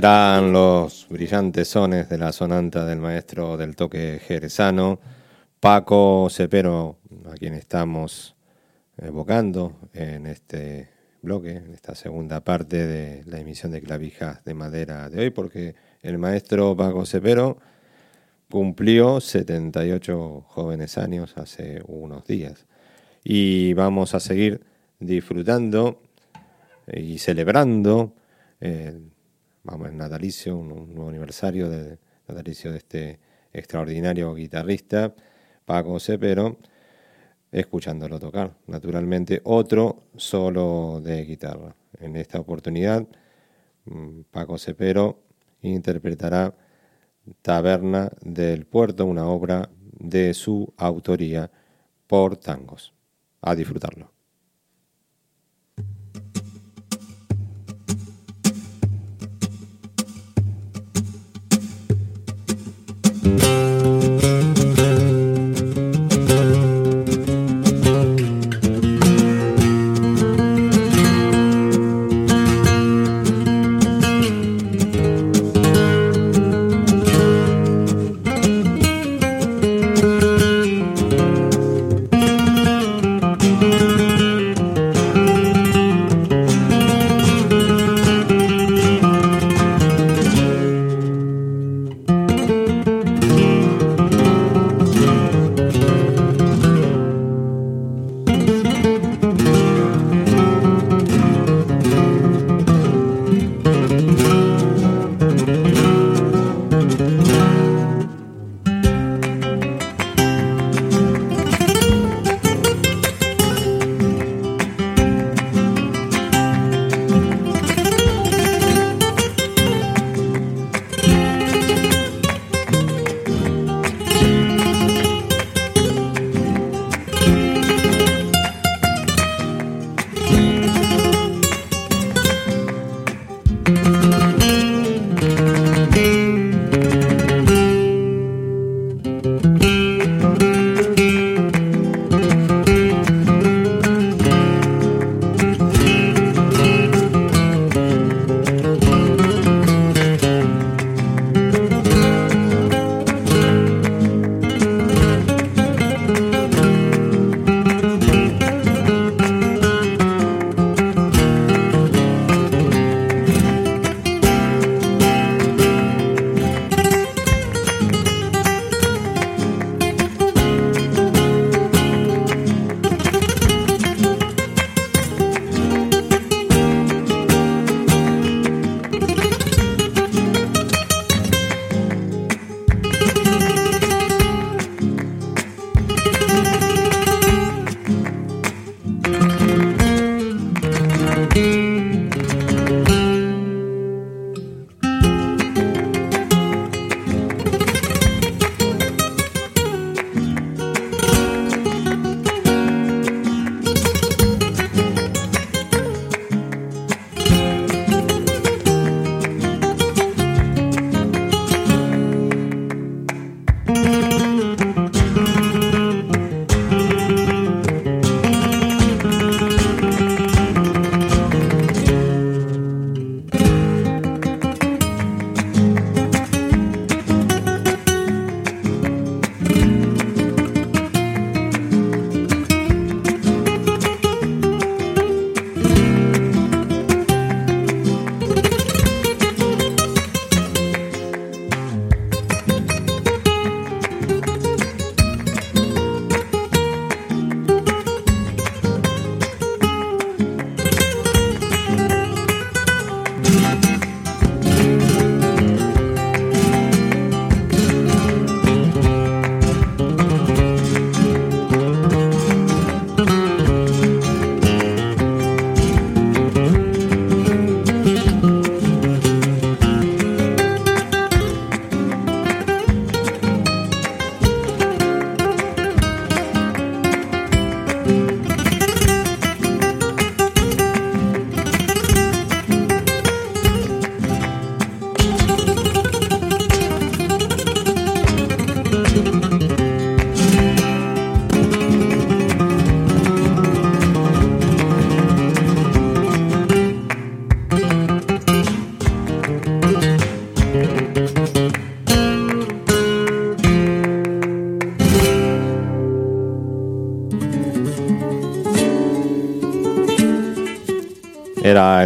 [0.08, 4.98] Los brillantes sones de la sonanta del maestro del toque jerezano,
[5.60, 6.96] Paco Cepero,
[7.30, 8.34] a quien estamos
[8.96, 10.88] evocando en este
[11.20, 15.74] bloque, en esta segunda parte de la emisión de clavijas de madera de hoy, porque
[16.00, 17.58] el maestro Paco Cepero
[18.50, 22.64] cumplió 78 jóvenes años hace unos días.
[23.24, 24.62] Y vamos a seguir
[25.00, 26.00] disfrutando
[26.86, 28.14] y celebrando
[28.60, 29.17] el
[29.62, 33.20] vamos, el natalicio, un, nuevo aniversario de natalicio de este
[33.52, 35.14] extraordinario guitarrista,
[35.64, 36.58] Paco Cepero,
[37.52, 38.54] escuchándolo tocar.
[38.66, 41.74] Naturalmente, otro solo de guitarra.
[42.00, 43.06] En esta oportunidad,
[43.86, 45.22] mm, Paco Cepero
[45.62, 46.54] interpretará
[47.42, 51.50] Taberna del Puerto, una obra de su autoría
[52.06, 52.94] por tangos.
[53.40, 54.17] A disfrutarlo.
[63.36, 63.77] you.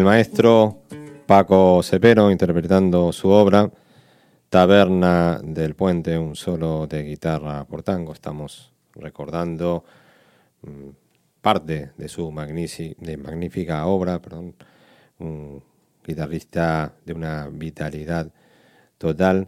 [0.02, 0.82] El maestro
[1.26, 3.70] Paco Cepero interpretando su obra
[4.48, 8.12] Taberna del Puente, un solo de guitarra por tango.
[8.12, 9.84] Estamos recordando
[10.62, 10.88] mm,
[11.40, 14.56] parte de su de magnífica obra, perdón,
[15.20, 15.62] un
[16.04, 18.32] guitarrista de una vitalidad
[18.98, 19.46] total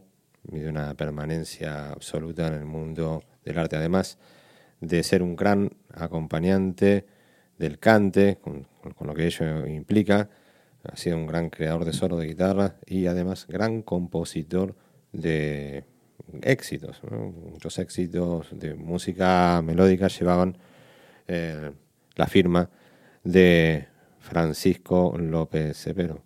[0.52, 4.18] y de una permanencia absoluta en el mundo del arte, además
[4.80, 7.06] de ser un gran acompañante
[7.58, 8.68] del cante, con,
[9.00, 10.28] lo que ello implica.
[10.90, 14.74] Ha sido un gran creador de solo de guitarra y además gran compositor
[15.12, 15.84] de
[16.42, 17.00] éxitos.
[17.04, 20.58] Muchos éxitos de música melódica llevaban
[21.26, 21.72] eh,
[22.16, 22.70] la firma
[23.22, 26.22] de Francisco López Cepero,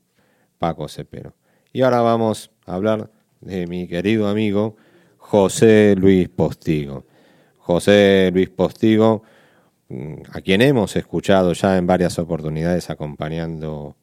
[0.58, 1.34] Paco Cepero.
[1.72, 4.76] Y ahora vamos a hablar de mi querido amigo
[5.18, 7.06] José Luis Postigo.
[7.58, 9.22] José Luis Postigo
[9.90, 13.96] Mm, a quien hemos escuchado ya en varias oportunidades acompañando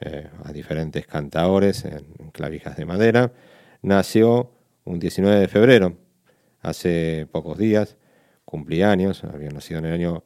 [0.00, 3.32] eh, a diferentes cantadores en, clavijas de madera,
[3.82, 4.50] nació
[4.84, 5.96] un 19 de febrero,
[6.62, 7.96] hace pocos días,
[8.44, 10.24] cumplía años, había nacido en el año,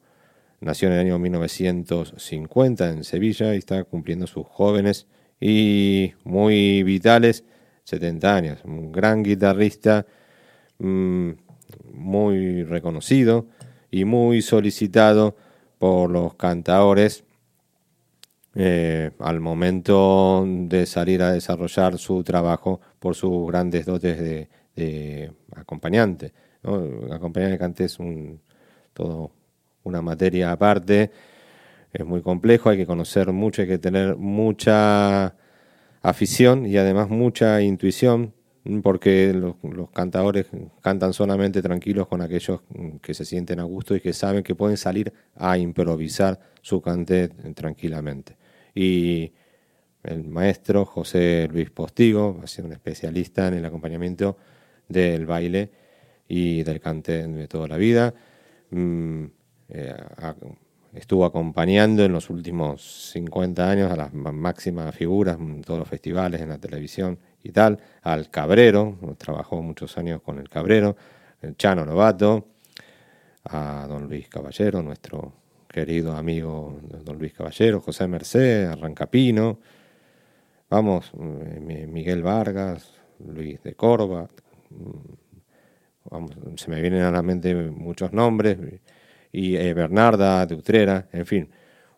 [0.61, 5.07] nació en el año 1950 en Sevilla y está cumpliendo sus jóvenes
[5.39, 7.43] y muy vitales
[7.83, 10.05] 70 años, un gran guitarrista,
[10.79, 11.31] mm,
[11.91, 13.47] muy reconocido,
[13.91, 15.35] y muy solicitado
[15.77, 17.24] por los cantadores
[18.55, 26.33] eh, al momento de salir a desarrollar su trabajo por sus grandes dotes de, acompañante.
[27.11, 28.41] Acompañar el cante es un,
[28.93, 29.31] todo
[29.83, 31.11] una materia aparte,
[31.93, 35.35] es muy complejo, hay que conocer mucho, hay que tener mucha
[36.01, 38.33] afición y además mucha intuición
[38.81, 39.55] porque los,
[39.91, 40.47] cantadores
[40.81, 42.61] cantan solamente tranquilos con aquellos
[43.01, 47.27] que se sienten a gusto y que saben que pueden salir a improvisar su cante
[47.53, 48.37] tranquilamente.
[48.75, 49.31] Y
[50.03, 54.37] el maestro José Luis Postigo ha sido un especialista en el acompañamiento
[54.87, 55.71] del baile
[56.27, 58.13] y del cante de toda la vida.
[58.69, 59.25] Mm,
[59.69, 59.95] eh,
[60.93, 66.41] estuvo acompañando en los últimos 50 años a las máximas figuras en todos los festivales,
[66.41, 70.95] en la televisión y tal, al Cabrero, trabajó muchos años con el Cabrero,
[71.41, 72.47] el Chano Lobato,
[73.45, 75.44] a don Luis Caballero, nuestro
[75.75, 79.59] querido amigo don Luis Caballero, José Merced, Arrancapino,
[80.69, 84.29] vamos, eh, Miguel Vargas, Luis de Corva,
[84.69, 88.57] mm, se me vienen a la mente muchos nombres,
[89.33, 91.49] y eh, Bernarda de Utrera, en fin,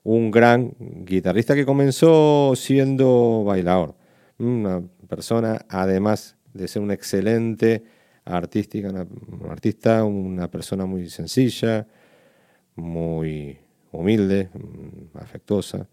[0.02, 3.94] un gran guitarrista que comenzó siendo bailador,
[4.40, 7.84] una persona, además de ser un excelente
[8.26, 9.06] artística, una,
[9.52, 11.86] artista, una persona muy sencilla,
[12.76, 13.60] muy
[13.98, 15.88] humilde, mm, afectuosa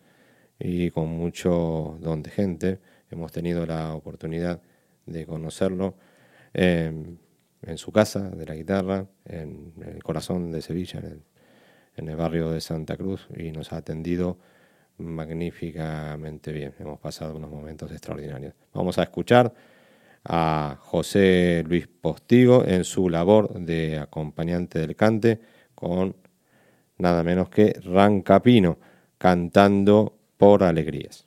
[0.59, 2.81] y con mucho don de gente.
[3.11, 4.61] Hemos tenido la oportunidad
[5.07, 5.97] de conocerlo
[6.53, 7.19] en,
[7.77, 11.23] su casa de la guitarra, en el corazón de Sevilla, en el,
[11.97, 14.39] en el barrio de Santa Cruz, y nos ha atendido
[14.99, 16.75] magníficamente bien.
[16.79, 18.55] Hemos pasado unos momentos extraordinarios.
[18.75, 19.53] Vamos a escuchar
[20.25, 25.41] a José Luis Postigo en su labor de acompañante del cante
[25.75, 26.17] con
[26.99, 28.78] nada menos que Rancapino
[29.18, 31.24] cantando por alegrías.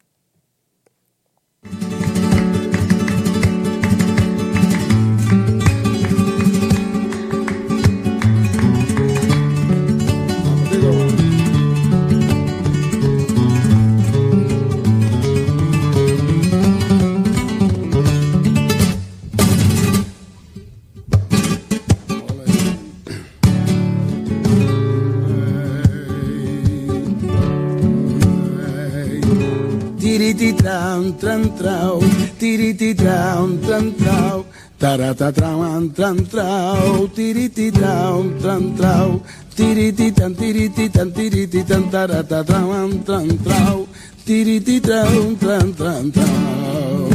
[30.28, 32.00] tiriti tram tram trau
[32.38, 34.46] tiriti tram tram trau
[34.78, 39.22] tarata tram tram trau tiriti tram tram trau
[39.56, 43.88] tiriti tan tiriti tan tiriti tan tarata tram tram trau
[44.26, 47.07] tiriti tram tram tram trau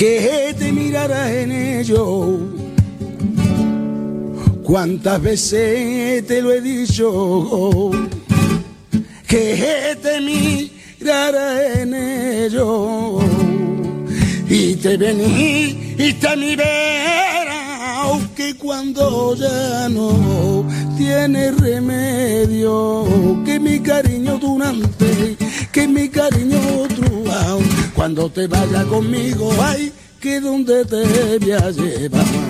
[0.00, 2.38] que te mirara en ello.
[4.62, 7.90] Cuántas veces te lo he dicho,
[9.26, 13.18] que te mirara en ello.
[14.48, 20.64] Y te vení y te mi vera, que cuando ya no
[20.96, 23.04] tiene remedio,
[23.44, 25.36] que mi cariño durante,
[25.70, 27.60] que mi cariño truao,
[28.00, 29.92] cuando te vaya conmigo, ay,
[30.22, 32.49] que donde te voy a llevar.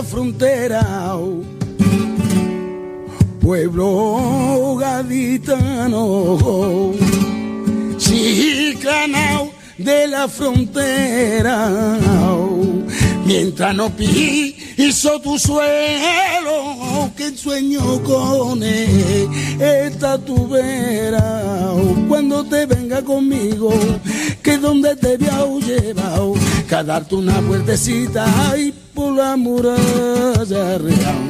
[0.00, 1.14] La frontera,
[3.38, 6.38] pueblo gaditano,
[7.98, 9.42] chicana
[9.76, 11.98] de la frontera,
[13.26, 21.74] mientras no piso tu suelo, que sueño con esta tu vera,
[22.08, 23.70] cuando te venga conmigo,
[24.42, 26.32] que donde te había llevado,
[26.66, 28.24] que darte una puertecita
[28.56, 31.20] y por la muralla real.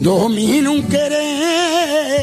[0.00, 2.22] Domino un querer,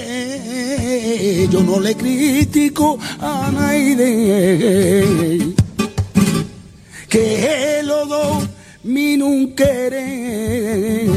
[1.49, 3.95] yo no le critico a nadie.
[7.09, 8.50] Que lo domino
[8.83, 11.09] un querer.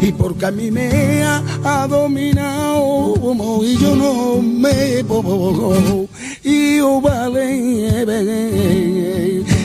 [0.00, 3.14] Y porque a mí me ha, dominado
[3.62, 6.08] y yo no me puedo
[6.42, 8.04] y yo vale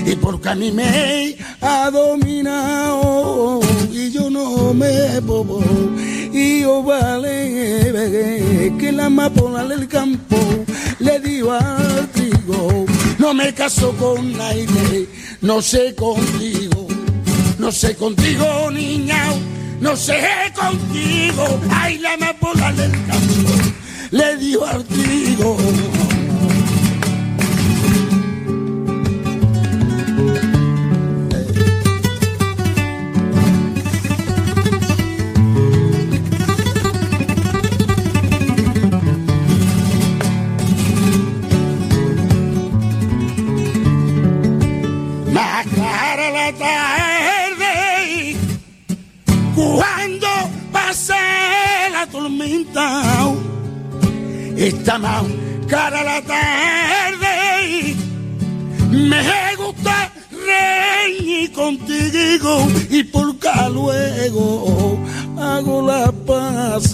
[0.05, 3.59] y porque a mí me ha dominado
[3.91, 5.61] y yo no me bobo
[6.31, 10.37] y yo vale que la amapola del campo
[10.99, 12.85] le dio al trigo.
[13.17, 15.07] No me caso con nadie
[15.41, 16.76] no sé contigo
[17.59, 19.33] no sé contigo niña
[19.79, 20.19] no sé
[20.55, 21.59] contigo.
[21.69, 23.51] Ay la amapola del campo
[24.11, 24.83] le dio al
[54.71, 54.99] trigo Está
[55.67, 57.95] cara la tarde.
[58.91, 64.97] Me gusta reír contigo y por acá luego
[65.39, 66.93] hago la paz.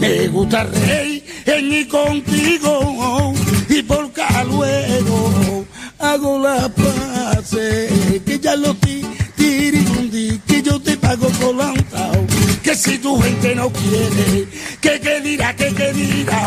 [0.00, 3.34] Me gusta reír en contigo
[3.68, 5.64] y por acá luego
[5.98, 7.50] hago la paz.
[8.24, 12.27] Que ya lo tiri que yo te pago colantao que
[12.78, 14.46] si tu gente no quiere,
[14.80, 16.46] que qué dirá, que qué dirá,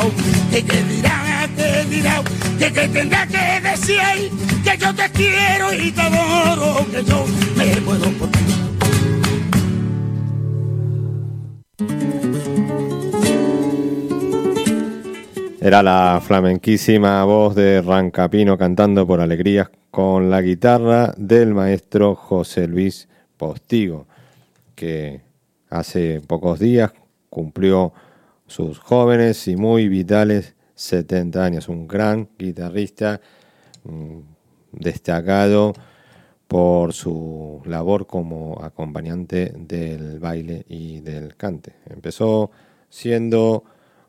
[0.49, 2.23] que qué dirá, que dirá,
[2.57, 4.31] que qué tendrá que decir,
[4.63, 7.25] que yo te quiero y te adoro, que yo
[7.57, 8.39] me puedo por ti.
[15.59, 22.67] Era la flamenquísima voz de Rancapino cantando por alegrías con la guitarra del maestro José
[22.67, 24.07] Luis Postigo,
[24.75, 25.30] que
[25.71, 26.93] hace pocos días
[27.29, 27.93] cumplió
[28.45, 33.21] sus jóvenes y muy vitales 70 años, un gran guitarrista
[33.83, 34.19] mm,
[34.73, 35.73] destacado
[36.47, 41.75] por su labor como acompañante del baile y del cante.
[41.89, 42.51] Empezó
[42.89, 43.63] siendo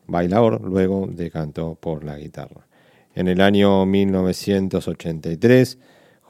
[0.07, 2.67] bailador, luego decantó por la guitarra.
[3.15, 5.77] En el año 1983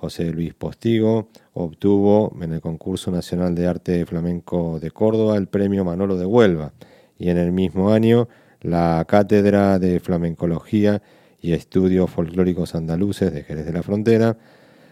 [0.03, 5.85] José Luis Postigo obtuvo en el Concurso Nacional de Arte Flamenco de Córdoba el premio
[5.85, 6.73] Manolo de Huelva
[7.17, 8.27] y en el mismo año
[8.59, 11.01] la Cátedra de Flamencología
[11.39, 14.35] y Estudios Folclóricos Andaluces de Jerez de la Frontera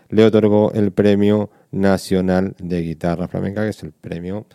[0.08, 4.46] le otorgó el Premio Nacional de Guitarra Flamenca, que es el premio,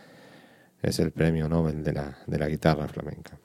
[0.81, 3.39] es el premio Nobel de la, de la guitarra flamenca.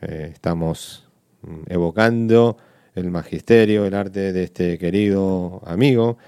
[0.00, 1.08] Eh, estamos
[1.42, 2.56] mm, evocando
[2.94, 6.18] el magisterio, el arte de este querido amigo,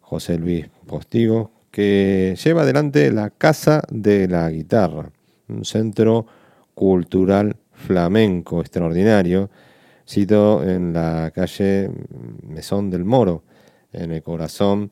[0.00, 5.10] José Luis Postigo, que lleva adelante la Casa de la Guitarra,
[5.48, 6.26] un centro
[6.74, 9.50] cultural flamenco extraordinario
[10.06, 11.90] Cito en la calle
[12.42, 13.44] Mesón del Moro,
[13.92, 14.90] en el corazón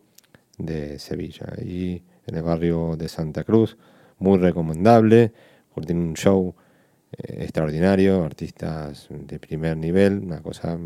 [0.57, 3.77] de Sevilla, y en el barrio de Santa Cruz.
[4.18, 5.33] Muy recomendable,
[5.75, 6.55] porque tiene un show
[7.18, 10.78] extraordinario, artistas de primer nivel, una cosa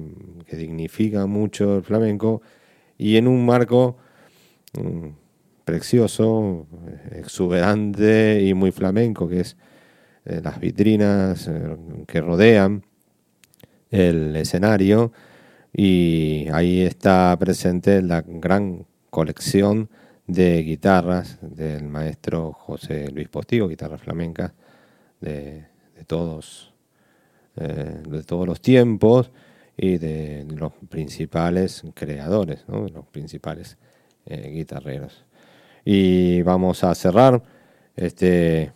[0.46, 2.42] que dignifica mucho el flamenco,
[2.96, 3.96] y en un marco
[4.74, 5.08] mm,
[5.64, 6.66] precioso,
[7.12, 9.56] exuberante y muy flamenco, que es
[10.24, 12.84] eh, las vitrinas eh, que rodean
[13.90, 15.12] el escenario
[15.72, 19.90] y ahí está presente la gran colección
[20.26, 24.52] de guitarras del maestro José Luis Postigo, guitarras flamencas
[25.20, 25.66] de,
[26.04, 26.72] todos,
[27.56, 29.30] eh, de todos los tiempos
[29.76, 32.86] y de los principales creadores, ¿no?
[32.88, 33.76] los principales
[34.26, 35.26] guitarreros.
[35.84, 37.42] Y vamos a cerrar
[37.94, 38.72] este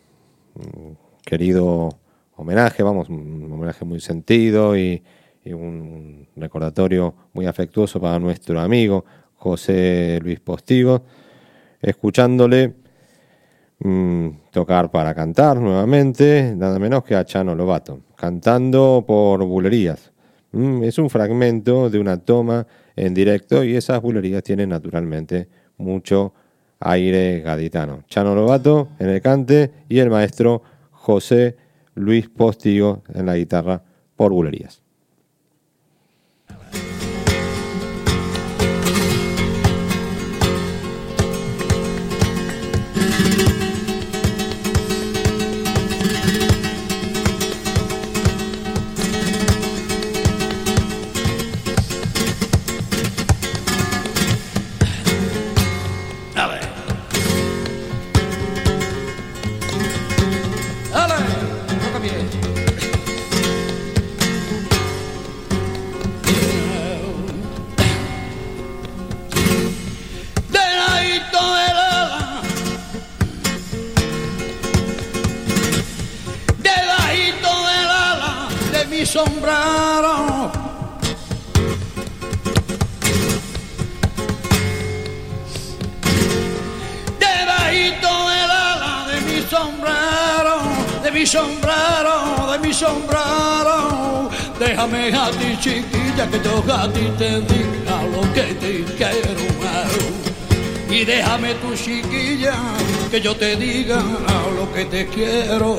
[0.54, 0.92] mm,
[1.24, 1.98] querido
[2.36, 5.02] homenaje, vamos, un homenaje muy sentido y,
[5.46, 9.06] un recordatorio muy afectuoso para nuestro amigo
[9.36, 11.04] José Luis Postigo,
[11.80, 12.74] escuchándole
[13.80, 20.12] mm, tocar para cantar nuevamente, nada menos que a Chano Lobato, cantando por bulerías.
[20.52, 22.66] Mm, es un fragmento de una toma
[22.96, 26.34] en directo y esas bulerías tienen naturalmente mucho
[26.80, 28.04] aire gaditano.
[28.08, 31.56] Chano Lobato en el cante y el maestro José
[31.94, 33.82] Luis Postigo en la guitarra
[34.16, 34.82] por bulerías.
[104.78, 105.76] Que te quiero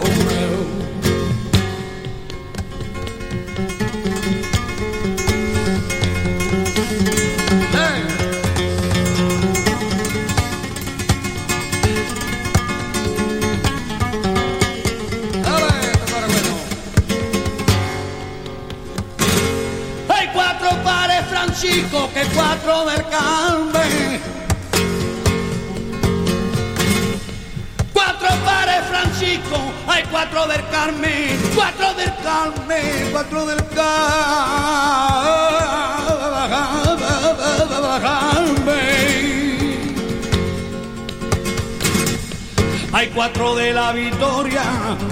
[42.92, 44.64] Hay cuatro de la victoria,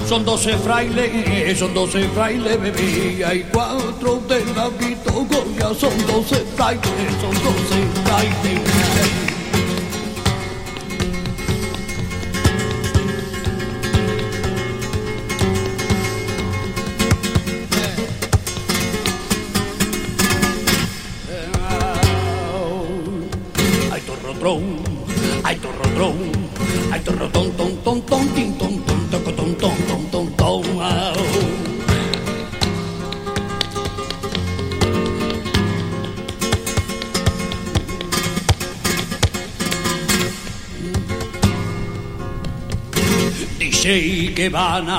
[0.08, 3.24] son doce frailes, son doce frailes, bebé.
[3.24, 6.82] Hay cuatro de la victoria, son doce frailes,
[7.22, 9.37] son doce frailes.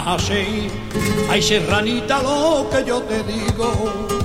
[0.09, 0.70] Van a hacer,
[1.28, 4.18] ay serranita lo que yo te digo.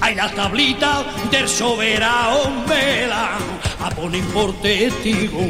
[0.00, 3.38] Hay las tablitas del soberano vela
[3.84, 5.40] a poner por testigo.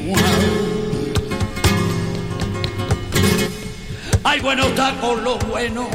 [4.24, 5.88] Ay, bueno está con lo bueno.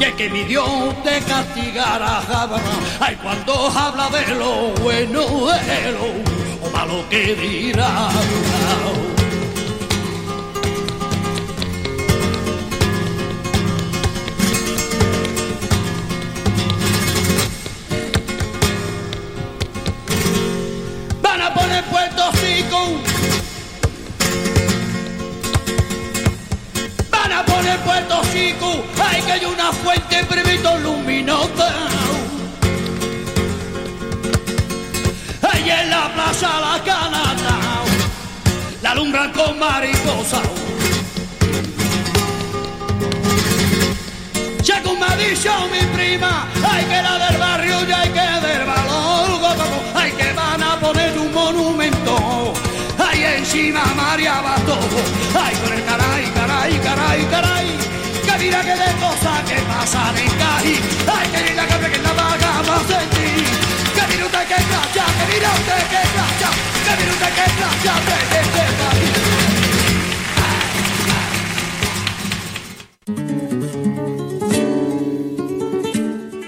[0.00, 0.68] Y es que mi Dios
[1.04, 2.22] te castigará.
[3.00, 8.10] Ay, cuando habla de lo bueno, de lo malo que dirá.
[46.24, 49.56] Hay que la del barrio y hay que del valor,
[49.94, 52.52] hay que van a poner un monumento.
[52.98, 54.78] Ahí encima María Bato,
[55.38, 57.78] ay con el caray, caray, caray, caray,
[58.24, 60.80] que mira que de cosas que pasan en Cali,
[61.16, 63.30] ay que linda que que la vagamos en ti,
[63.94, 66.50] que mira usted que playa, que mira usted que playa,
[66.84, 68.61] que mira usted que playa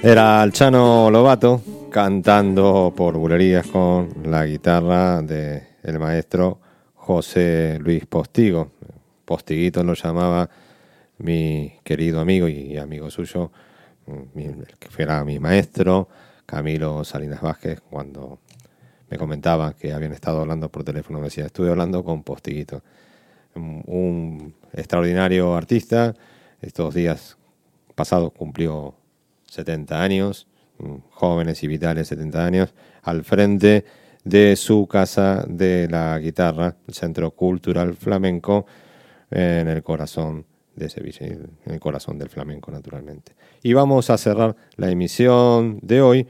[0.06, 6.58] Era el Chano Lobato cantando por bulerías con la guitarra del el maestro
[6.94, 8.70] José Luis Postigo.
[9.24, 10.50] Postiguito lo llamaba
[11.16, 13.50] mi querido amigo y amigo suyo,
[14.36, 16.06] el que fuera mi maestro,
[16.44, 18.40] Camilo Salinas Vázquez, cuando
[19.08, 22.82] me comentaba que habían estado hablando por teléfono, me decía, estuve hablando con Postiguito.
[23.54, 26.14] Un extraordinario artista,
[26.60, 27.38] estos días
[27.94, 28.96] pasados cumplió
[29.54, 30.46] 70 años,
[30.78, 33.84] mm, jóvenes y vitales 70 años, al frente
[34.24, 38.66] de su casa de la guitarra, el Centro Cultural Flamenco,
[39.30, 43.32] en el corazón de Sevilla, en el corazón del flamenco, naturalmente.
[43.62, 46.26] Y vamos a cerrar la emisión de hoy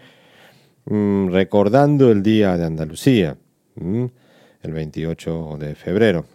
[0.86, 3.36] mm, recordando el Día de Andalucía,
[3.76, 4.04] mm,
[4.62, 6.26] el 28 de febrero,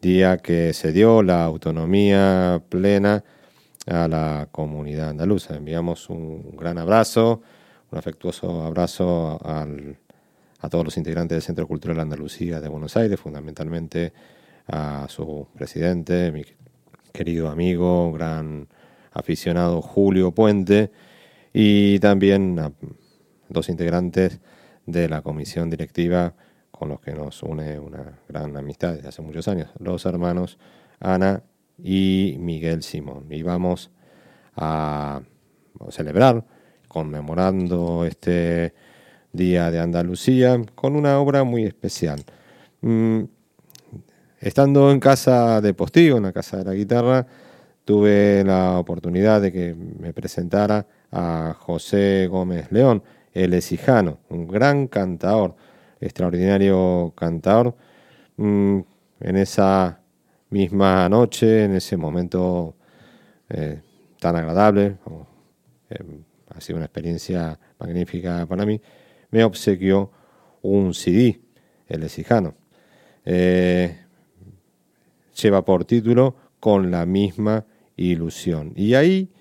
[0.00, 3.24] día que se dio la autonomía plena
[3.86, 5.56] a la comunidad andaluza.
[5.56, 7.42] Enviamos un gran abrazo,
[7.90, 9.98] un afectuoso abrazo al-
[10.60, 14.12] a todos los integrantes del Centro Cultural Andalucía de Buenos Aires, fundamentalmente
[14.66, 16.42] a su presidente, mi
[17.12, 18.68] querido amigo, gran
[19.12, 20.90] aficionado Julio Puente,
[21.52, 22.72] y también a
[23.48, 24.40] dos integrantes
[24.86, 26.34] de la comisión directiva
[26.70, 30.58] con los que nos une una gran amistad desde hace muchos años, los hermanos
[30.98, 31.42] Ana
[31.78, 33.26] y Miguel Simón.
[33.30, 33.90] Y vamos
[34.56, 35.20] a
[35.90, 36.44] celebrar,
[36.88, 38.74] conmemorando este
[39.32, 42.24] Día de Andalucía, con una obra muy especial.
[42.82, 43.24] Mm,
[44.40, 47.26] Estando en casa de Postigo, en la casa de la guitarra,
[47.86, 53.02] tuve la oportunidad de que me presentara a José Gómez León,
[53.32, 55.56] el exijano, un gran cantador,
[56.00, 57.74] extraordinario cantador.
[58.36, 58.80] Mm,
[59.20, 60.00] En esa
[60.54, 62.76] misma noche, en ese momento
[63.48, 63.80] eh,
[64.20, 64.98] tan agradable,
[65.90, 68.80] eh, ha sido una experiencia magnífica para mí,
[69.32, 70.12] me obsequió
[70.62, 71.40] un CD,
[71.88, 72.54] el exijano.
[73.24, 73.98] Eh,
[75.42, 78.72] lleva por título Con la misma ilusión.
[78.76, 79.32] Y ahí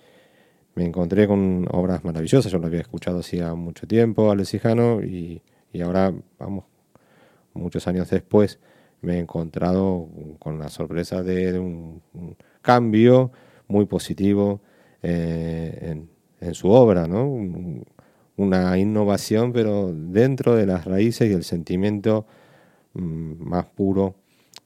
[0.74, 5.82] me encontré con obras maravillosas, yo lo había escuchado hacía mucho tiempo, Alexijano, y, y
[5.82, 6.66] ahora, vamos,
[7.54, 8.60] muchos años después,
[9.04, 12.02] me he encontrado con la sorpresa de un,
[12.62, 13.32] cambio
[13.68, 14.62] muy positivo
[15.02, 15.96] eh,
[16.42, 17.26] en, su obra, ¿no?
[17.26, 17.86] Un-
[18.36, 22.26] una innovación, pero dentro de las raíces y el sentimiento
[22.94, 24.16] mm, más puro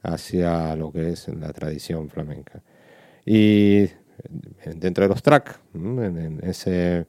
[0.04, 2.64] hacia lo que es la tradición flamenca.
[3.26, 3.92] Y eh,
[4.76, 7.08] dentro de los tracks, en, ese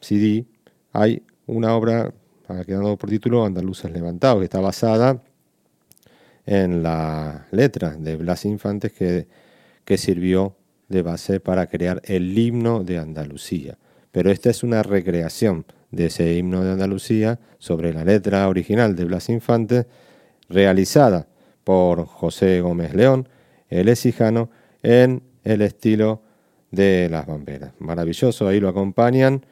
[0.00, 0.46] CD,
[0.92, 2.12] hay una obra
[2.48, 5.22] ha quedado por título Andaluces Levantados, que está basada
[6.46, 9.26] en la letra de Blas Infantes que,
[9.84, 10.56] que sirvió
[10.88, 13.78] de base para crear el himno de Andalucía.
[14.12, 19.04] Pero esta es una recreación de ese himno de Andalucía sobre la letra original de
[19.04, 19.86] Blas Infantes,
[20.48, 21.26] realizada
[21.64, 23.28] por José Gómez León,
[23.70, 24.50] el exijano,
[24.82, 26.22] en el estilo
[26.70, 27.72] de las bamberas.
[27.78, 29.44] Maravilloso, ahí lo acompañan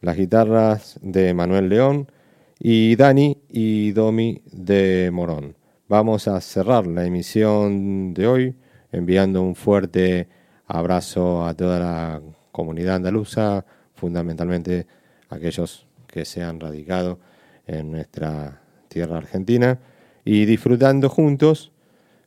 [0.00, 2.10] las guitarras de Manuel León
[2.58, 5.54] y Dani y Domi de Morón.
[5.92, 8.54] Vamos a cerrar la emisión de hoy
[8.92, 10.26] enviando un fuerte
[10.66, 14.86] abrazo a toda la comunidad andaluza, fundamentalmente
[15.28, 17.18] aquellos que se han radicado
[17.66, 19.80] en nuestra tierra argentina
[20.24, 21.72] y disfrutando juntos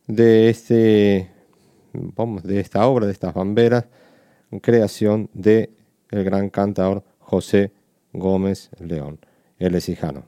[0.05, 1.32] de este
[1.91, 3.86] vamos, de esta obra, de estas bamberas,
[4.61, 5.72] creación de
[6.11, 7.72] el gran cantador José
[8.13, 9.18] Gómez León,
[9.57, 10.24] el exijano.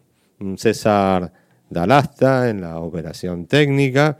[0.55, 1.31] César
[1.69, 4.17] Dalasta en la operación técnica,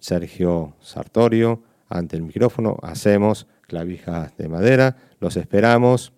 [0.00, 6.12] Sergio Sartorio ante el micrófono, hacemos clavijas de madera, los esperamos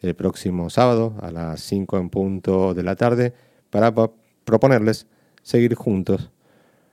[0.00, 3.32] el próximo sábado a las 5 en punto de la tarde
[3.70, 4.10] para pa-
[4.44, 5.06] proponerles
[5.42, 6.30] seguir juntos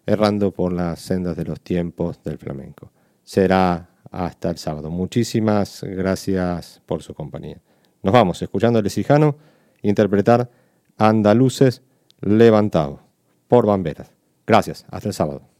[0.06, 2.92] errando por las sendas de los tiempos del flamenco.
[3.24, 4.90] Será hasta el sábado.
[4.90, 7.62] Muchísimas gracias por su compañía.
[8.04, 9.36] Nos vamos escuchando el Lesijano
[9.82, 10.50] interpretar
[10.98, 11.82] Andaluces
[12.22, 13.00] Levantados
[13.48, 14.12] por Bamberas.
[14.46, 15.51] Gracias, hasta el sábado.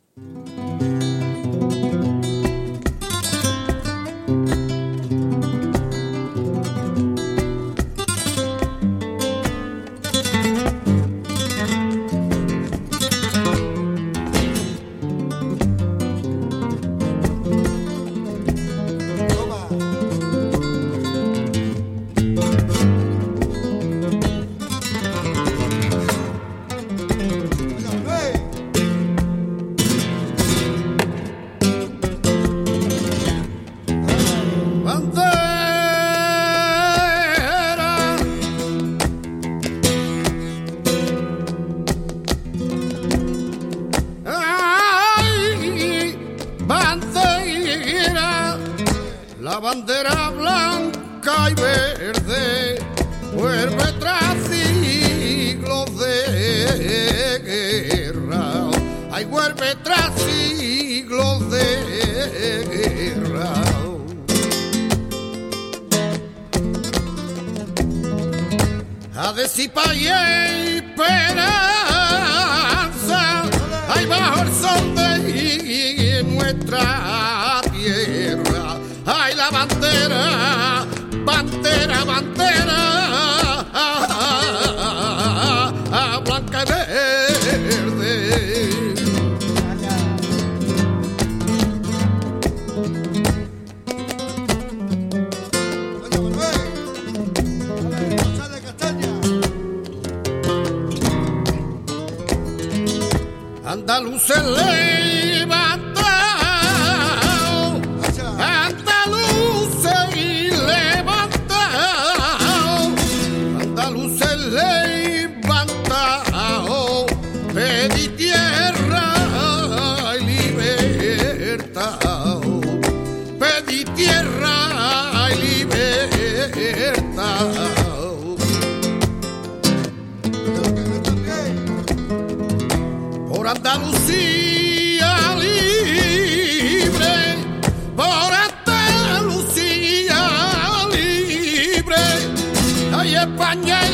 [143.56, 143.91] mañana.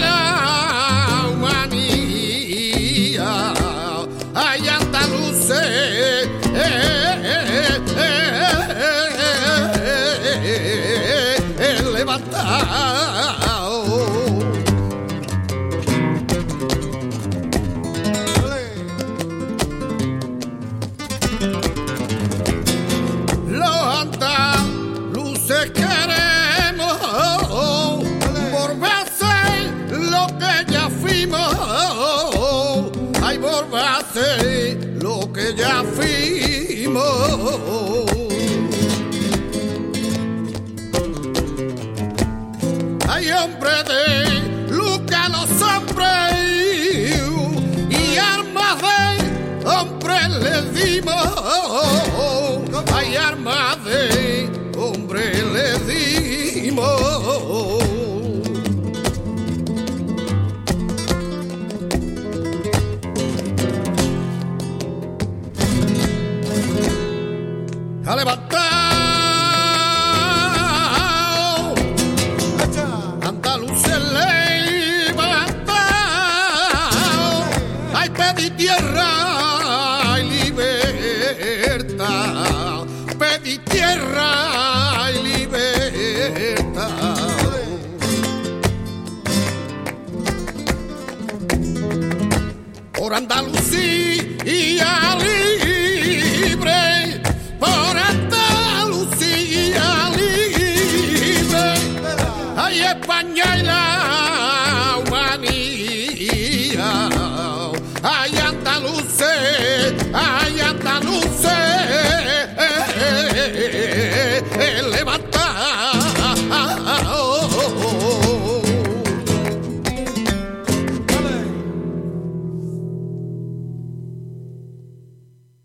[68.08, 68.47] タレバ